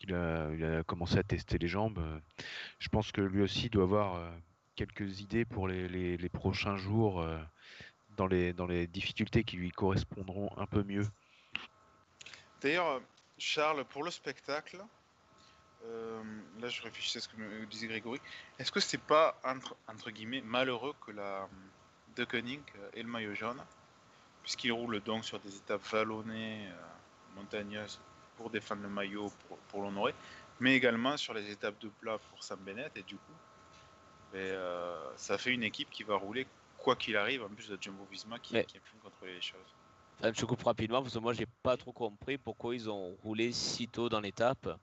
Il 0.03 0.15
a, 0.15 0.83
commencé 0.85 1.17
à 1.17 1.23
tester 1.23 1.57
les 1.57 1.69
jambes. 1.69 2.21
Je 2.79 2.89
pense 2.91 3.11
que 3.11 3.23
lui 3.23 3.41
aussi 3.41 3.71
doit 3.71 3.85
avoir 3.85 4.17
euh, 4.17 4.31
quelques 4.75 5.21
idées 5.21 5.47
pour 5.47 5.67
les, 5.67 5.89
les- 5.89 6.19
les 6.19 6.29
prochains 6.29 6.77
jours 6.77 7.27
dans, 8.19 8.27
les, 8.27 8.53
dans 8.53 8.67
les 8.67 8.87
difficultés 8.87 9.45
qui 9.45 9.57
lui 9.57 9.71
correspondront 9.71 10.51
un 10.59 10.67
peu 10.67 10.83
mieux. 10.83 11.07
D'ailleurs, 12.61 13.01
Charles, 13.39 13.85
pour 13.87 14.03
le 14.03 14.11
spectacle, 14.11 14.83
euh, 15.85 16.23
là 16.61 16.69
je 16.69 16.83
réfléchissais 16.83 17.19
à 17.19 17.21
ce 17.23 17.29
que 17.29 17.37
me 17.37 17.67
disait 17.67 17.87
Grégory, 17.87 18.21
est-ce 18.59 18.73
que 18.73 18.81
c'est 18.81 18.99
pas 18.99 19.39
entre, 19.45 19.77
entre 19.89 20.11
guillemets 20.11 20.43
malheureux 20.43 20.95
que 21.07 21.11
la 21.13 21.49
De 22.17 22.25
Koenig 22.25 22.61
euh, 22.77 22.91
ait 22.95 23.03
le 23.03 23.09
maillot 23.09 23.35
jaune, 23.35 23.61
puisqu'il 24.43 24.73
roule 24.73 25.01
donc 25.01 25.25
sur 25.25 25.39
des 25.41 25.55
étapes 25.57 25.83
vallonnées, 25.91 26.69
euh, 26.69 27.37
montagneuses, 27.37 27.99
pour 28.37 28.51
défendre 28.51 28.83
le 28.83 28.89
maillot, 28.89 29.33
pour, 29.47 29.59
pour 29.59 29.83
l'honorer, 29.83 30.15
mais 30.61 30.75
également 30.75 31.17
sur 31.17 31.35
les 31.35 31.51
étapes 31.51 31.79
de 31.81 31.89
plat 31.89 32.19
pour 32.31 32.43
Sam 32.43 32.59
Bennett, 32.61 32.97
et 32.97 33.03
du 33.03 33.17
coup, 33.17 33.33
ben, 34.33 34.39
euh, 34.39 35.11
ça 35.17 35.39
fait 35.39 35.53
une 35.53 35.63
équipe 35.63 35.91
qui 35.91 36.03
va 36.03 36.17
rouler 36.17 36.47
quoi 36.79 36.97
qu'il 36.97 37.17
arrive, 37.17 37.43
en 37.43 37.49
plus 37.49 37.69
de 37.69 37.79
Jumbo 37.81 38.07
Visma 38.11 38.39
qui, 38.39 38.55
Mais- 38.55 38.65
qui 38.65 38.77
aime 38.77 38.83
contrôler 39.03 39.35
les 39.35 39.41
choses. 39.41 39.61
Enfin, 40.21 40.33
je 40.35 40.45
coupe 40.45 40.63
rapidement 40.63 41.03
parce 41.03 41.15
que 41.15 41.19
moi 41.19 41.33
j'ai 41.33 41.47
pas 41.63 41.77
trop 41.77 41.93
compris 41.93 42.39
pourquoi 42.39 42.75
ils 42.75 42.89
ont 42.89 43.15
roulé 43.23 43.53
si 43.53 43.89
tôt 43.89 44.09
dans 44.09 44.21
l'étape. 44.21 44.79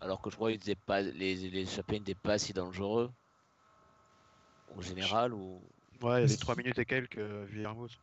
Alors 0.00 0.20
que 0.20 0.30
je 0.30 0.36
crois 0.36 0.50
pas 0.86 1.00
les, 1.00 1.34
les 1.36 1.60
échappés 1.62 1.98
n'étaient 1.98 2.14
pas 2.14 2.38
si 2.38 2.52
dangereux. 2.52 3.10
En 4.68 4.80
général 4.80 5.34
ou. 5.34 5.62
Ouais, 6.02 6.24
il 6.24 6.30
y 6.30 6.32
a 6.32 6.36
3 6.38 6.56
minutes 6.56 6.78
et 6.78 6.86
quelques, 6.86 7.18
euh, 7.18 7.44
Villermoz. 7.50 7.98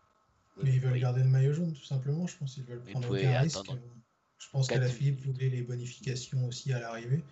Mais 0.62 0.74
ils 0.74 0.80
veulent 0.80 0.94
Oui. 0.94 1.00
garder 1.00 1.22
le 1.24 1.30
maillot 1.30 1.54
jaune, 1.54 1.74
tout 1.74 1.84
simplement. 1.84 2.28
Je 2.28 2.38
pense 2.38 2.54
qu'ils 2.56 2.64
veulent 2.64 2.82
prendre 2.84 3.10
aucun 3.10 3.38
risque. 3.40 3.72
attendre 3.72 3.80
Je 4.40 4.50
pense 4.52 4.68
quatre 4.68 4.82
qu'Alaphilippe 4.82 5.22
voulait 5.22 5.50
les 5.50 5.64
bonifications 5.64 6.46
aussi 6.48 6.74
à 6.74 6.80
l'arrivée 6.80 7.24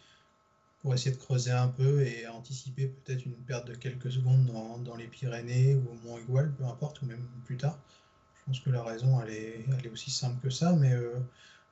pour 0.79 0.93
essayer 0.93 1.15
de 1.15 1.21
creuser 1.21 1.51
un 1.51 1.67
peu 1.69 2.01
et 2.05 2.27
anticiper 2.27 2.87
peut-être 2.87 3.25
une 3.25 3.35
perte 3.45 3.67
de 3.67 3.75
quelques 3.75 4.11
secondes 4.11 4.45
dans, 4.45 4.79
dans 4.79 4.95
les 4.95 5.07
Pyrénées 5.07 5.75
ou 5.75 5.89
au 5.89 5.95
Mont 5.95 6.17
Igual, 6.19 6.55
peu 6.55 6.65
importe, 6.65 7.01
ou 7.01 7.05
même 7.07 7.27
plus 7.45 7.57
tard. 7.57 7.79
Je 8.35 8.43
pense 8.45 8.59
que 8.61 8.69
la 8.71 8.83
raison, 8.83 9.21
elle 9.21 9.31
est, 9.31 9.65
elle 9.77 9.87
est 9.87 9.89
aussi 9.89 10.11
simple 10.11 10.41
que 10.41 10.49
ça, 10.51 10.73
mais 10.75 10.93
euh, 10.93 11.19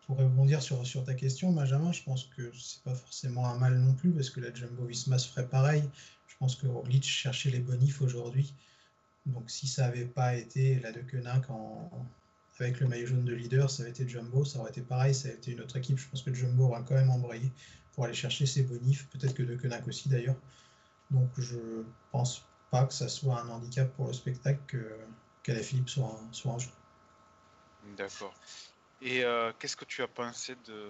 pour 0.05 0.17
rebondir 0.17 0.61
sur, 0.61 0.83
ta 1.05 1.13
question, 1.13 1.51
Benjamin, 1.51 1.91
je 1.91 2.03
pense 2.03 2.25
que 2.35 2.51
c'est 2.57 2.81
pas 2.83 2.95
forcément 2.95 3.47
un 3.47 3.57
mal 3.57 3.77
non 3.77 3.93
plus, 3.93 4.11
parce 4.11 4.29
que 4.29 4.39
la 4.39 4.53
Jumbo 4.53 4.85
Visma 4.85 5.17
se 5.17 5.29
ferait 5.29 5.47
pareil. 5.47 5.83
Je 6.27 6.35
pense 6.37 6.55
que 6.55 6.67
Roglic 6.67 7.03
cherchait 7.03 7.49
les 7.49 7.59
bonifs 7.59 8.01
aujourd'hui. 8.01 8.53
Donc 9.25 9.49
si 9.49 9.67
ça 9.67 9.83
n'avait 9.83 10.05
pas 10.05 10.35
été 10.35 10.79
la 10.79 10.91
de 10.91 10.99
Koenig 10.99 11.49
en, 11.49 11.89
avec 12.59 12.79
le 12.79 12.87
maillot 12.87 13.07
jaune 13.07 13.23
de 13.23 13.33
leader, 13.33 13.69
ça 13.69 13.83
aurait 13.83 13.91
été 13.91 14.07
Jumbo, 14.07 14.43
ça 14.43 14.59
aurait 14.59 14.71
été 14.71 14.81
pareil, 14.81 15.15
ça 15.15 15.29
aurait 15.29 15.37
été 15.37 15.51
une 15.51 15.61
autre 15.61 15.77
équipe. 15.77 15.97
Je 15.97 16.07
pense 16.09 16.21
que 16.21 16.33
Jumbo 16.33 16.65
aura 16.65 16.81
quand 16.81 16.95
même 16.95 17.09
embrayé 17.09 17.49
pour 17.93 18.05
aller 18.05 18.13
chercher 18.13 18.45
ses 18.45 18.63
bonifs, 18.63 19.07
peut-être 19.09 19.33
que 19.33 19.43
de 19.43 19.55
Koenig 19.55 19.87
aussi 19.87 20.09
d'ailleurs. 20.09 20.35
Donc 21.11 21.29
je 21.37 21.83
pense 22.11 22.43
pas 22.71 22.85
que 22.85 22.93
ça 22.93 23.07
soit 23.07 23.39
un 23.39 23.49
handicap 23.49 23.89
pour 23.95 24.07
le 24.07 24.13
spectacle 24.13 24.85
qu'Alain 25.43 25.61
Philippe 25.61 25.89
soit, 25.89 26.19
soit 26.31 26.57
jeu. 26.57 26.69
D'accord. 27.95 28.33
Et 29.03 29.23
euh, 29.23 29.51
qu'est-ce 29.59 29.75
que 29.75 29.85
tu 29.85 30.01
as 30.01 30.07
pensé 30.07 30.55
de. 30.65 30.89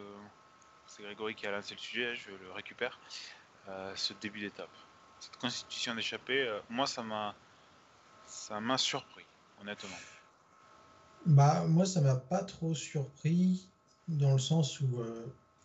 C'est 0.85 1.01
Grégory 1.01 1.33
qui 1.33 1.47
a 1.47 1.51
lancé 1.51 1.73
le 1.73 1.79
sujet, 1.79 2.15
je 2.15 2.29
le 2.29 2.51
récupère. 2.51 2.99
Euh, 3.67 3.91
ce 3.95 4.13
début 4.21 4.41
d'étape? 4.41 4.69
Cette 5.19 5.37
constitution 5.37 5.95
d'échappée, 5.95 6.41
euh, 6.43 6.59
moi 6.69 6.85
ça 6.85 7.01
m'a 7.01 8.77
surpris, 8.77 9.25
honnêtement. 9.59 9.95
Bah 11.25 11.63
moi 11.67 11.85
ça 11.85 12.01
m'a 12.01 12.15
pas 12.15 12.43
trop 12.43 12.75
surpris 12.75 13.67
dans 14.07 14.33
le 14.33 14.39
sens 14.39 14.81
où 14.81 15.01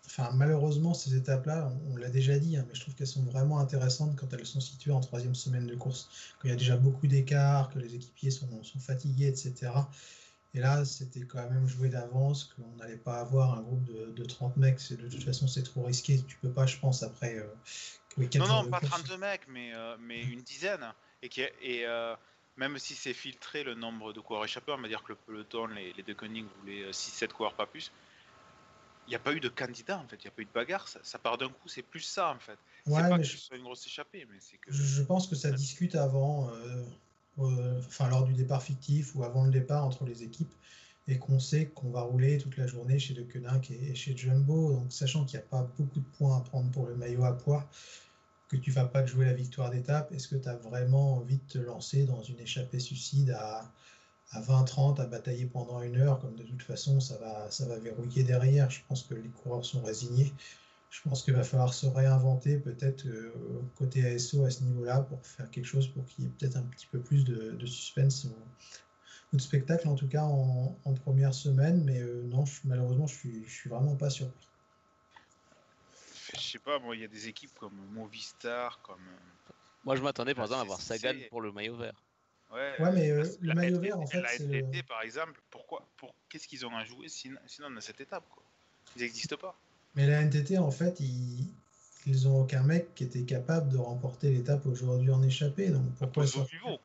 enfin 0.07 0.31
malheureusement 0.33 0.95
ces 0.95 1.17
étapes-là, 1.17 1.71
on, 1.91 1.97
l'a 1.97 2.09
déjà 2.09 2.39
dit, 2.39 2.57
hein, 2.57 2.65
mais 2.69 2.75
je 2.75 2.81
trouve 2.81 2.95
qu'elles 2.95 3.09
sont 3.09 3.25
vraiment 3.25 3.59
intéressantes 3.59 4.17
quand 4.17 4.33
elles 4.33 4.47
sont 4.47 4.61
situées 4.61 4.93
en 4.93 5.01
troisième 5.01 5.35
semaine 5.35 5.67
de 5.67 5.75
course, 5.75 6.09
quand 6.39 6.47
il 6.47 6.53
y 6.53 6.55
a 6.55 6.57
déjà 6.57 6.77
beaucoup 6.77 7.09
d'écart, 7.09 7.69
que 7.69 7.81
les 7.81 7.95
équipiers 7.97 8.31
sont 8.31 8.63
fatigués, 8.79 9.27
etc. 9.27 9.73
Et 10.55 10.61
là, 10.61 10.85
c'était 10.85 11.27
quand 11.27 11.49
même 11.51 11.67
joué 11.67 11.89
d'avance, 11.89 12.55
qu'on 12.55 12.77
n'allait 12.77 12.97
pas 12.97 13.21
avoir 13.21 13.59
un 13.59 13.63
groupe 13.63 13.85
de, 13.85 14.25
30 14.25 14.57
mecs. 14.57 14.79
De 14.91 15.09
toute 15.09 15.23
façon, 15.23 15.47
c'est 15.47 15.63
trop 15.63 15.83
risqué. 15.83 16.23
Tu 16.27 16.37
peux 16.39 16.51
pas, 16.51 16.67
je 16.67 16.79
pense, 16.79 17.03
après. 17.03 17.37
Euh, 17.37 17.47
non, 18.39 18.49
non, 18.49 18.71
pas 18.71 18.81
32 18.81 19.19
mecs, 19.19 19.47
mais, 19.49 19.73
euh, 19.75 19.97
mais 20.01 20.23
une 20.23 20.41
dizaine. 20.41 20.93
Et, 21.23 21.29
qui, 21.29 21.43
et 21.43 21.87
euh, 21.87 22.15
même 22.57 22.79
si 22.79 22.95
c'est 22.95 23.13
filtré 23.13 23.63
le 23.63 23.75
nombre 23.75 24.13
de 24.13 24.21
coureurs 24.21 24.45
échappés, 24.45 24.73
on 24.73 24.81
va 24.81 24.89
dire 24.89 25.03
que 25.03 25.13
le 25.13 25.17
peloton, 25.17 25.67
les, 25.67 25.93
les 25.93 26.03
deux 26.03 26.15
Koenig 26.15 26.47
voulaient 26.61 26.91
6-7 26.91 27.29
coureurs, 27.29 27.55
pas 27.55 27.67
plus. 27.67 27.93
Il 29.07 29.11
n'y 29.11 29.17
a 29.17 29.21
pas 29.21 29.33
eu 29.33 29.41
de 29.41 29.49
candidat 29.49 29.99
en 29.99 30.07
fait, 30.07 30.17
il 30.17 30.27
n'y 30.27 30.29
a 30.29 30.31
pas 30.33 30.43
eu 30.43 30.45
de 30.45 30.53
bagarre, 30.53 30.87
ça, 30.87 31.19
part 31.19 31.39
d'un 31.39 31.49
coup, 31.49 31.67
c'est 31.67 31.83
plus 31.83 32.03
ça 32.03 32.31
en 32.31 32.39
fait. 32.39 32.59
Ouais, 32.87 33.01
c'est 33.01 33.09
pas 33.09 33.17
que 33.17 33.25
je... 33.25 33.37
ce 33.37 33.39
soit 33.39 33.57
une 33.57 33.63
grosse 33.63 33.87
échappée, 33.87 34.27
mais 34.31 34.37
c'est 34.39 34.59
que. 34.59 34.71
Je 34.71 35.03
pense 35.03 35.29
que 35.29 35.35
ça 35.35 35.51
discute 35.51 35.95
avant, 35.95 36.51
enfin 37.39 38.09
lors 38.09 38.25
du 38.25 38.33
départ 38.33 38.63
fictif 38.63 39.15
ou 39.15 39.23
avant 39.25 39.45
le 39.45 39.51
départ 39.51 39.85
entre 39.85 40.05
les 40.05 40.23
équipes 40.23 40.53
et 41.09 41.19
qu'on 41.19 41.39
sait 41.39 41.67
qu'on 41.67 41.91
va 41.91 42.03
rouler 42.03 42.39
toute 42.39 42.57
la 42.57 42.67
journée 42.67 42.99
chez 42.99 43.15
De 43.15 43.23
Koenig 43.23 43.71
et 43.71 43.95
chez 43.95 44.17
Jumbo, 44.17 44.73
donc 44.73 44.93
sachant 44.93 45.25
qu'il 45.25 45.39
n'y 45.39 45.45
a 45.45 45.49
pas 45.49 45.67
beaucoup 45.79 46.01
de 46.01 46.05
points 46.19 46.37
à 46.37 46.41
prendre 46.41 46.71
pour 46.71 46.87
le 46.87 46.95
maillot 46.95 47.25
à 47.25 47.33
poids, 47.33 47.67
que 48.49 48.57
tu 48.57 48.71
vas 48.71 48.85
pas 48.85 49.03
te 49.03 49.09
jouer 49.09 49.25
la 49.25 49.33
victoire 49.33 49.71
d'étape, 49.71 50.13
est-ce 50.13 50.29
que 50.29 50.37
tu 50.37 50.49
as 50.49 50.57
vraiment 50.57 51.15
envie 51.17 51.37
de 51.37 51.53
te 51.53 51.59
lancer 51.59 52.05
dans 52.05 52.23
une 52.23 52.39
échappée 52.41 52.79
suicide 52.79 53.31
à, 53.31 53.71
à 54.33 54.41
20-30 54.41 55.01
à 55.01 55.07
batailler 55.07 55.47
pendant 55.47 55.81
une 55.81 55.97
heure, 55.97 56.19
comme 56.21 56.35
de 56.35 56.45
toute 56.45 56.63
façon 56.63 57.01
ça 57.01 57.17
va, 57.17 57.51
ça 57.51 57.67
va 57.67 57.79
verrouiller 57.79 58.23
derrière? 58.23 58.71
Je 58.71 58.81
pense 58.87 59.03
que 59.03 59.15
les 59.15 59.29
coureurs 59.29 59.65
sont 59.65 59.83
résignés. 59.83 60.33
Je 60.91 61.03
pense 61.03 61.23
qu'il 61.23 61.35
va 61.35 61.45
falloir 61.45 61.75
se 61.75 61.87
réinventer 61.87 62.59
peut-être 62.59 63.07
euh, 63.07 63.33
côté 63.77 64.07
ASO 64.07 64.45
à 64.45 64.51
ce 64.51 64.63
niveau-là 64.65 65.01
pour 65.03 65.25
faire 65.25 65.51
quelque 65.51 65.67
chose 65.67 65.87
pour 65.89 66.05
qu'il 66.07 66.25
y 66.25 66.27
ait 66.27 66.31
peut-être 66.31 66.57
un 66.57 66.63
petit 66.63 66.87
peu 66.87 66.99
plus 66.99 67.25
de, 67.25 67.53
de 67.53 67.67
suspense 67.67 68.27
ou 69.33 69.37
de 69.37 69.41
spectacle 69.43 69.87
en 69.89 69.95
tout 69.95 70.09
cas 70.09 70.23
en, 70.23 70.95
première 71.05 71.35
semaine. 71.35 71.85
Mais 71.85 72.01
euh, 72.01 72.23
non, 72.25 72.45
malheureusement, 72.65 73.07
je 73.07 73.15
suis, 73.15 73.45
je 73.47 73.53
suis 73.53 73.71
vraiment 73.71 73.97
pas 73.97 74.09
surpris. 74.09 74.49
Je 76.35 76.41
sais 76.41 76.59
pas, 76.59 76.79
moi, 76.79 76.95
il 76.97 77.03
y 77.03 77.05
a 77.05 77.09
des 77.09 77.29
équipes 77.29 77.55
comme 77.59 77.77
Movistar, 77.93 78.81
comme. 78.83 79.01
Euh, 79.01 79.53
moi, 79.85 79.97
je 79.97 80.03
m'attendais 80.03 80.35
par 80.35 80.45
exemple 80.45 80.63
à 80.63 80.65
voir 80.65 80.81
Sagan 80.81 81.15
pour 81.31 81.41
le 81.41 81.53
maillot 81.53 81.77
vert. 81.77 82.03
Ouais, 82.51 82.75
mais 82.93 83.11
le 83.11 83.55
maillot 83.55 83.81
vert, 83.81 84.01
en 84.01 84.07
fait. 84.07 84.21
La 84.23 84.35
NTT, 84.37 84.83
par 84.85 85.03
exemple, 85.03 85.41
pourquoi 85.51 85.87
pour, 85.97 86.15
Qu'est-ce 86.29 86.49
qu'ils 86.49 86.65
ont 86.67 86.75
à 86.75 86.85
jouer 86.85 87.09
sinon, 87.09 87.39
sinon 87.47 87.71
dans 87.71 87.81
cette 87.81 88.01
étape 88.01 88.25
quoi? 88.31 88.43
Ils 88.97 89.03
n'existent 89.03 89.37
pas. 89.37 89.59
Mais 89.99 90.07
la 90.07 90.23
NTT, 90.23 90.59
en 90.59 90.71
fait, 90.71 91.01
ils, 91.01 91.45
ils 92.07 92.29
ont 92.29 92.43
aucun 92.43 92.63
mec 92.63 92.95
qui 92.95 93.03
était 93.03 93.25
capable 93.25 93.69
de 93.69 93.79
remporter 93.79 94.31
l'étape 94.31 94.65
aujourd'hui 94.67 95.11
en 95.11 95.21
échappée. 95.25 95.71
Donc 95.71 95.87
pourquoi 95.99 96.23
Pozzo 96.23 96.45
Vivo. 96.45 96.79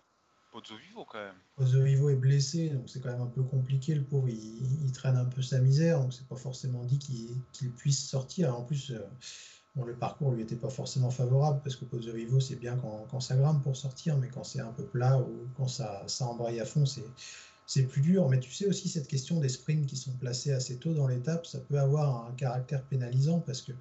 Pozzo 0.51 0.75
Vivo 0.77 1.05
quand 1.05 1.19
même. 1.19 1.35
Pozzo 1.55 1.83
Vivo 1.83 2.09
est 2.09 2.15
blessé, 2.15 2.69
donc 2.69 2.89
c'est 2.89 3.01
quand 3.01 3.11
même 3.11 3.21
un 3.21 3.27
peu 3.27 3.43
compliqué. 3.43 3.93
Le 3.93 4.01
pauvre, 4.01 4.29
il, 4.29 4.91
traîne 4.93 5.15
un 5.15 5.25
peu 5.25 5.43
sa 5.43 5.59
misère, 5.59 5.99
donc 5.99 6.11
c'est 6.11 6.27
pas 6.27 6.35
forcément 6.35 6.83
dit 6.85 6.97
qu'il 6.97 7.71
puisse 7.73 8.03
sortir. 8.03 8.57
En 8.57 8.63
plus, 8.63 8.89
euh, 8.89 9.07
bon, 9.75 9.85
le 9.85 9.93
parcours 9.93 10.31
lui 10.31 10.41
était 10.41 10.55
pas 10.55 10.71
forcément 10.71 11.11
favorable 11.11 11.61
parce 11.63 11.75
que 11.75 11.85
Pozzo 11.85 12.13
Vivo 12.13 12.39
c'est 12.39 12.55
bien 12.55 12.77
quand, 12.77 13.05
quand, 13.11 13.19
ça 13.19 13.35
grimpe 13.35 13.61
pour 13.61 13.77
sortir, 13.77 14.17
mais 14.17 14.29
quand 14.29 14.43
c'est 14.43 14.61
un 14.61 14.71
peu 14.71 14.85
plat 14.85 15.19
ou 15.19 15.47
quand 15.55 15.67
ça, 15.67 16.01
ça 16.07 16.25
embraye 16.25 16.59
à 16.59 16.65
fond, 16.65 16.87
c'est 16.87 17.05
c'est 17.65 17.83
plus 17.83 18.01
dur. 18.01 18.29
Mais 18.29 18.39
tu 18.39 18.51
sais 18.51 18.65
aussi, 18.67 18.89
cette 18.89 19.07
question 19.07 19.39
des 19.39 19.49
sprints 19.49 19.85
qui 19.85 19.97
sont 19.97 20.13
placés 20.13 20.51
assez 20.51 20.77
tôt 20.77 20.93
dans 20.93 21.07
l'étape, 21.07 21.45
ça 21.45 21.59
peut 21.59 21.79
avoir 21.79 22.27
un 22.27 22.31
caractère 22.33 22.83
pénalisant 22.83 23.39
parce 23.39 23.61
que 23.61 23.71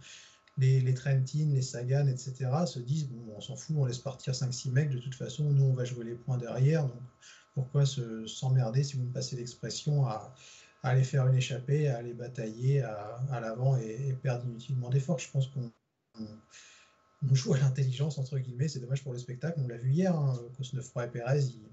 les, 0.59 0.81
les 0.81 0.95
Trentin, 0.95 1.49
les 1.53 1.63
Sagan, 1.63 2.07
etc. 2.07 2.51
se 2.67 2.79
disent 2.79 3.09
bon, 3.09 3.35
on 3.37 3.41
s'en 3.41 3.57
fout, 3.57 3.77
on 3.79 3.85
laisse 3.87 3.99
partir 3.99 4.35
5-6 4.35 4.71
mecs, 4.71 4.91
de 4.91 4.99
toute 4.99 5.15
façon, 5.15 5.45
nous, 5.51 5.65
on 5.65 5.73
va 5.73 5.85
jouer 5.85 6.05
les 6.05 6.15
points 6.15 6.39
derrière. 6.39 6.83
Donc, 6.83 7.01
pourquoi 7.55 7.85
s'emmerder, 7.87 8.83
si 8.83 8.97
vous 8.97 9.05
me 9.05 9.13
passez 9.13 9.37
l'expression, 9.37 10.07
à, 10.07 10.35
aller 10.83 11.05
faire 11.05 11.29
une 11.29 11.37
échappée, 11.37 11.89
à 11.89 11.99
aller 11.99 12.13
batailler 12.13 12.83
à, 12.83 13.41
l'avant 13.41 13.77
et, 13.77 14.17
perdre 14.23 14.47
inutilement 14.47 14.91
d'efforts? 14.91 15.19
Je 15.19 15.31
pense 15.31 15.49
qu'on 15.49 15.71
joue 17.33 17.55
à 17.55 17.59
l'intelligence, 17.59 18.19
entre 18.19 18.39
guillemets. 18.39 18.69
C'est 18.69 18.81
dommage 18.81 19.03
pour 19.03 19.13
le 19.13 19.19
spectacle. 19.19 19.61
On 19.63 19.69
l'a 19.69 19.77
vu 19.77 19.91
hier, 19.91 20.15
hein, 20.17 20.39
Cosnefroy 20.57 21.05
et 21.05 21.09
Perez, 21.09 21.41
ils, 21.41 21.72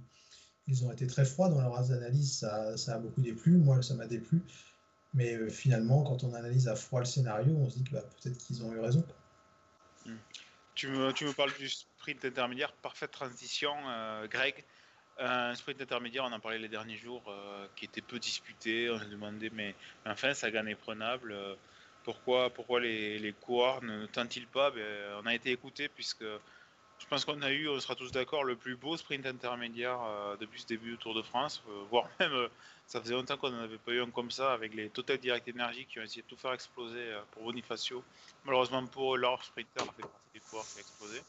ils 0.69 0.85
ont 0.85 0.91
été 0.91 1.07
très 1.07 1.25
froids 1.25 1.49
dans 1.49 1.59
leur 1.59 1.75
analyse, 1.91 2.39
ça, 2.39 2.77
ça 2.77 2.95
a 2.95 2.99
beaucoup 2.99 3.21
déplu, 3.21 3.57
moi 3.57 3.81
ça 3.81 3.95
m'a 3.95 4.05
déplu. 4.05 4.41
Mais 5.15 5.33
euh, 5.33 5.49
finalement, 5.49 6.03
quand 6.03 6.23
on 6.23 6.33
analyse 6.35 6.67
à 6.67 6.75
froid 6.75 6.99
le 6.99 7.05
scénario, 7.05 7.55
on 7.57 7.69
se 7.69 7.77
dit 7.77 7.83
que 7.83 7.91
bah, 7.91 8.03
peut-être 8.21 8.37
qu'ils 8.37 8.63
ont 8.63 8.71
eu 8.73 8.79
raison. 8.79 9.03
Hmm. 10.05 10.15
Tu, 10.75 10.87
me, 10.87 11.33
parles 11.33 11.51
du 11.57 11.67
sprint 11.67 12.23
intermédiaire, 12.23 12.71
parfaite 12.73 13.11
transition, 13.11 13.73
euh, 13.87 14.27
Greg. 14.27 14.63
Un 15.17 15.53
sprint 15.55 15.81
intermédiaire, 15.81 16.23
on 16.23 16.31
en 16.31 16.39
parlait 16.39 16.59
les 16.59 16.69
derniers 16.69 16.95
jours, 16.95 17.25
euh, 17.27 17.67
qui 17.75 17.85
était 17.85 18.01
peu 18.01 18.19
disputé. 18.19 18.89
On 18.89 18.99
s'est 18.99 19.07
demandé, 19.07 19.49
mais 19.49 19.75
enfin, 20.05 20.33
ça 20.33 20.51
gagne 20.51 20.75
prenable. 20.75 21.35
pourquoi, 22.03 22.53
pourquoi 22.53 22.79
les, 22.79 23.19
les 23.19 23.33
coureurs 23.33 23.83
ne 23.83 24.05
tentent-ils 24.05 24.47
pas? 24.47 24.71
Ben, 24.71 25.19
On 25.21 25.25
a 25.25 25.33
été 25.33 25.51
écoutés 25.51 25.89
puisque 25.89 26.23
je 26.99 27.07
pense 27.07 27.25
qu'on 27.25 27.41
a 27.41 27.51
eu, 27.51 27.67
on 27.69 27.79
sera 27.79 27.95
tous 27.95 28.11
d'accord, 28.11 28.43
le 28.43 28.55
plus 28.55 28.75
beau 28.75 28.97
sprint 28.97 29.25
intermédiaire 29.25 29.99
euh, 30.01 30.35
depuis 30.37 30.61
ce 30.61 30.67
début 30.67 30.91
du 30.91 30.97
Tour 30.97 31.13
de 31.15 31.21
France, 31.21 31.63
euh, 31.69 31.83
voire 31.89 32.07
même, 32.19 32.33
euh, 32.33 32.49
ça 32.85 33.01
faisait 33.01 33.13
longtemps 33.13 33.37
qu'on 33.37 33.49
n'en 33.49 33.61
avait 33.63 33.77
pas 33.77 33.93
eu 33.93 34.01
un 34.01 34.11
comme 34.11 34.31
ça, 34.31 34.51
avec 34.53 34.73
les 34.73 34.89
Total 34.89 35.17
Direct 35.17 35.49
Energy 35.49 35.85
qui 35.85 35.99
ont 35.99 36.03
essayé 36.03 36.21
de 36.21 36.27
tout 36.27 36.35
faire 36.35 36.53
exploser 36.53 37.15
pour 37.31 37.43
Bonifacio. 37.43 38.03
Malheureusement 38.43 38.85
pour 38.85 39.15
leur 39.17 39.43
sprinter 39.43 39.85
fait 39.95 40.01
partie 40.01 40.29
des 40.33 40.39
coureurs 40.41 40.65
qui 40.65 40.77
a 40.77 40.81
explosé. 40.81 41.21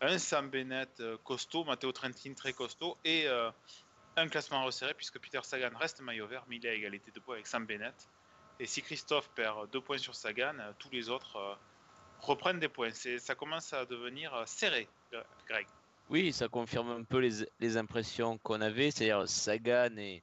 un 0.00 0.18
Sam 0.18 0.50
Bennett 0.50 1.02
costaud, 1.22 1.64
Matteo 1.64 1.92
Trentin 1.92 2.34
très 2.34 2.52
costaud, 2.52 2.96
et 3.04 3.28
un 4.16 4.28
classement 4.28 4.64
resserré 4.64 4.94
puisque 4.94 5.18
Peter 5.18 5.40
Sagan 5.42 5.76
reste 5.78 6.00
maillot 6.00 6.26
vert, 6.26 6.44
mais 6.48 6.56
il 6.56 6.66
est 6.66 6.70
à 6.70 6.74
égalité 6.74 7.10
de 7.12 7.20
points 7.20 7.34
avec 7.34 7.46
Sam 7.46 7.66
Bennett. 7.66 8.08
Et 8.58 8.66
si 8.66 8.80
Christophe 8.80 9.28
perd 9.34 9.70
deux 9.70 9.80
points 9.82 9.98
sur 9.98 10.14
Sagan, 10.14 10.54
tous 10.78 10.90
les 10.90 11.10
autres 11.10 11.58
reprennent 12.22 12.60
des 12.60 12.68
points. 12.68 12.90
Ça 12.92 13.34
commence 13.34 13.72
à 13.72 13.84
devenir 13.84 14.34
euh, 14.34 14.44
serré, 14.46 14.88
euh, 15.12 15.22
Greg. 15.48 15.66
Oui, 16.08 16.32
ça 16.32 16.48
confirme 16.48 16.90
un 16.90 17.04
peu 17.04 17.18
les, 17.18 17.76
impressions 17.76 18.38
qu'on 18.38 18.60
avait. 18.60 18.90
C'est-à-dire 18.90 19.28
Sagan 19.28 19.96
et 19.96 20.22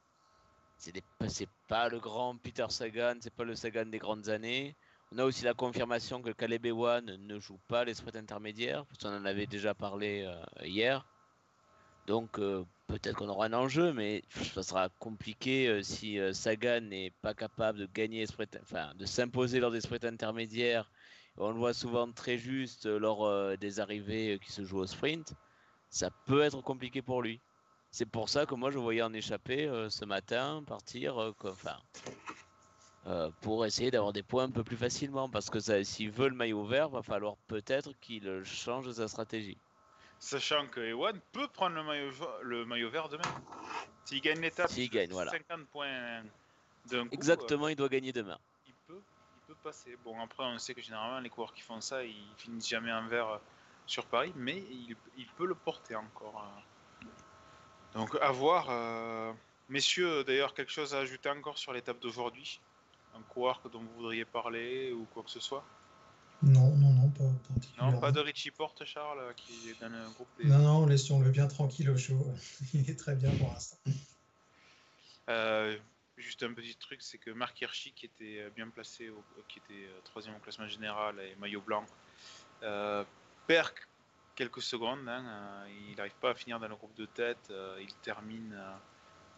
c'est 0.78 1.48
pas 1.68 1.88
le 1.88 2.00
grand 2.00 2.36
Peter 2.36 2.66
Sagan, 2.68 3.16
c'est 3.20 3.34
pas 3.34 3.44
le 3.44 3.54
Sagan 3.54 3.86
des 3.86 3.98
grandes 3.98 4.28
années. 4.28 4.76
On 5.12 5.18
a 5.18 5.24
aussi 5.24 5.44
la 5.44 5.54
confirmation 5.54 6.22
que 6.22 6.30
Caleb 6.30 6.64
Ewan 6.64 7.04
ne 7.04 7.38
joue 7.38 7.58
pas 7.68 7.84
les 7.84 7.94
sprints 7.94 8.16
intermédiaires, 8.16 8.86
parce 8.86 8.98
qu'on 8.98 9.14
en 9.14 9.24
avait 9.24 9.46
déjà 9.46 9.74
parlé 9.74 10.22
euh, 10.24 10.66
hier. 10.66 11.04
Donc 12.06 12.40
peut-être 12.86 13.14
qu'on 13.16 13.28
aura 13.28 13.46
un 13.46 13.52
enjeu, 13.52 13.92
mais 13.92 14.24
ça 14.54 14.62
sera 14.62 14.88
compliqué 14.98 15.80
si 15.82 16.18
Sagan 16.32 16.80
n'est 16.80 17.12
pas 17.22 17.34
capable 17.34 17.78
de 17.78 17.86
gagner, 17.86 18.24
enfin 18.62 18.92
de 18.96 19.06
s'imposer 19.06 19.60
lors 19.60 19.70
des 19.70 19.80
sprints 19.80 20.06
intermédiaires 20.06 20.90
on 21.36 21.50
le 21.50 21.58
voit 21.58 21.74
souvent 21.74 22.10
très 22.12 22.38
juste 22.38 22.86
euh, 22.86 22.98
lors 22.98 23.26
euh, 23.26 23.56
des 23.56 23.80
arrivées 23.80 24.34
euh, 24.34 24.38
qui 24.38 24.52
se 24.52 24.64
jouent 24.64 24.80
au 24.80 24.86
sprint, 24.86 25.34
ça 25.88 26.10
peut 26.26 26.42
être 26.42 26.60
compliqué 26.60 27.02
pour 27.02 27.22
lui. 27.22 27.40
C'est 27.90 28.06
pour 28.06 28.28
ça 28.28 28.46
que 28.46 28.54
moi 28.54 28.70
je 28.70 28.78
voyais 28.78 29.02
en 29.02 29.12
échapper 29.12 29.68
ce 29.90 30.04
matin, 30.04 30.62
partir, 30.64 31.16
enfin, 31.42 31.76
pour 33.40 33.66
essayer 33.66 33.90
d'avoir 33.90 34.12
des 34.12 34.22
points 34.22 34.44
un 34.44 34.50
peu 34.52 34.62
plus 34.62 34.76
facilement. 34.76 35.28
Parce 35.28 35.50
que 35.50 35.58
s'il 35.58 36.12
veut 36.12 36.28
le 36.28 36.36
maillot 36.36 36.64
vert, 36.64 36.88
va 36.88 37.02
falloir 37.02 37.36
peut-être 37.48 37.90
qu'il 38.00 38.44
change 38.44 38.92
sa 38.92 39.08
stratégie. 39.08 39.58
Sachant 40.20 40.68
que 40.68 40.78
Ewan 40.78 41.18
peut 41.32 41.48
prendre 41.48 41.74
le 41.74 41.82
maillot, 41.82 42.12
le 42.42 42.64
maillot 42.64 42.90
vert 42.90 43.08
demain. 43.08 43.24
S'il 44.04 44.20
gagne 44.20 44.40
l'étape, 44.40 44.70
s'il 44.70 44.88
gagne, 44.88 45.10
voilà. 45.10 45.32
50 45.32 45.66
points 45.66 46.22
d'un 46.92 47.08
coup, 47.08 47.14
Exactement, 47.14 47.66
il 47.66 47.74
doit 47.74 47.88
gagner 47.88 48.12
demain. 48.12 48.38
Peut, 49.54 49.68
passer. 49.70 49.96
Bon, 50.04 50.18
après, 50.20 50.44
on 50.44 50.58
sait 50.58 50.74
que 50.74 50.82
généralement, 50.82 51.20
les 51.20 51.28
coureurs 51.28 51.52
qui 51.52 51.62
font 51.62 51.80
ça, 51.80 52.04
ils 52.04 52.34
finissent 52.36 52.68
jamais 52.68 52.92
en 52.92 53.06
vert 53.06 53.28
euh, 53.28 53.38
sur 53.86 54.06
Paris, 54.06 54.32
mais 54.36 54.58
il, 54.70 54.96
il 55.16 55.26
peut 55.36 55.46
le 55.46 55.54
porter 55.54 55.96
encore. 55.96 56.42
euh. 57.04 57.06
Donc, 57.94 58.16
à 58.20 58.30
voir. 58.30 58.66
euh. 58.70 59.32
Messieurs, 59.68 60.24
d'ailleurs, 60.24 60.54
quelque 60.54 60.72
chose 60.72 60.94
à 60.94 60.98
ajouter 60.98 61.28
encore 61.30 61.58
sur 61.58 61.72
l'étape 61.72 62.00
d'aujourd'hui? 62.00 62.60
Un 63.16 63.22
coureur 63.22 63.60
que- 63.62 63.68
dont 63.68 63.80
vous 63.80 63.92
voudriez 63.96 64.24
parler 64.24 64.92
ou 64.92 65.04
quoi 65.12 65.22
que 65.22 65.30
ce 65.30 65.40
soit? 65.40 65.64
Non, 66.42 66.74
non, 66.76 66.92
non, 66.92 67.08
pas 67.10 67.24
particulièrement. 67.52 67.92
Non, 67.92 68.00
pas 68.00 68.12
de 68.12 68.20
Richie 68.20 68.50
Porte, 68.50 68.84
Charles, 68.84 69.34
qui 69.36 69.70
est 69.70 69.80
dans 69.80 69.88
le 69.90 70.08
groupe 70.14 70.28
des... 70.38 70.46
Non, 70.46 70.58
non, 70.58 70.86
laissons-le 70.86 71.30
bien 71.30 71.46
tranquille 71.46 71.90
au 71.90 71.96
show. 71.98 72.18
Il 72.74 72.88
est 72.88 72.98
très 72.98 73.14
bien 73.14 73.30
pour 73.36 73.48
l'instant. 73.52 73.76
Euh, 75.28 75.76
juste 76.20 76.42
un 76.42 76.52
petit 76.52 76.76
truc, 76.76 77.02
c'est 77.02 77.18
que 77.18 77.30
Marc 77.30 77.60
Hirschi, 77.60 77.92
qui 77.92 78.06
était 78.06 78.40
euh, 78.40 78.50
bien 78.50 78.68
placé, 78.68 79.10
qui 79.48 79.58
était 79.58 79.86
euh, 79.86 80.00
troisième 80.04 80.34
au 80.36 80.38
classement 80.38 80.68
général 80.68 81.18
et 81.20 81.34
maillot 81.36 81.60
blanc, 81.60 81.84
euh, 82.62 83.04
perd 83.46 83.72
quelques 84.34 84.62
secondes. 84.62 85.08
hein, 85.08 85.64
il 85.88 85.96
n'arrive 85.96 86.14
pas 86.20 86.30
à 86.30 86.34
finir 86.34 86.58
dans 86.60 86.68
le 86.68 86.76
groupe 86.76 86.94
de 86.94 87.06
tête. 87.06 87.52
il 87.80 87.94
termine 88.02 88.54
euh, 88.54 88.76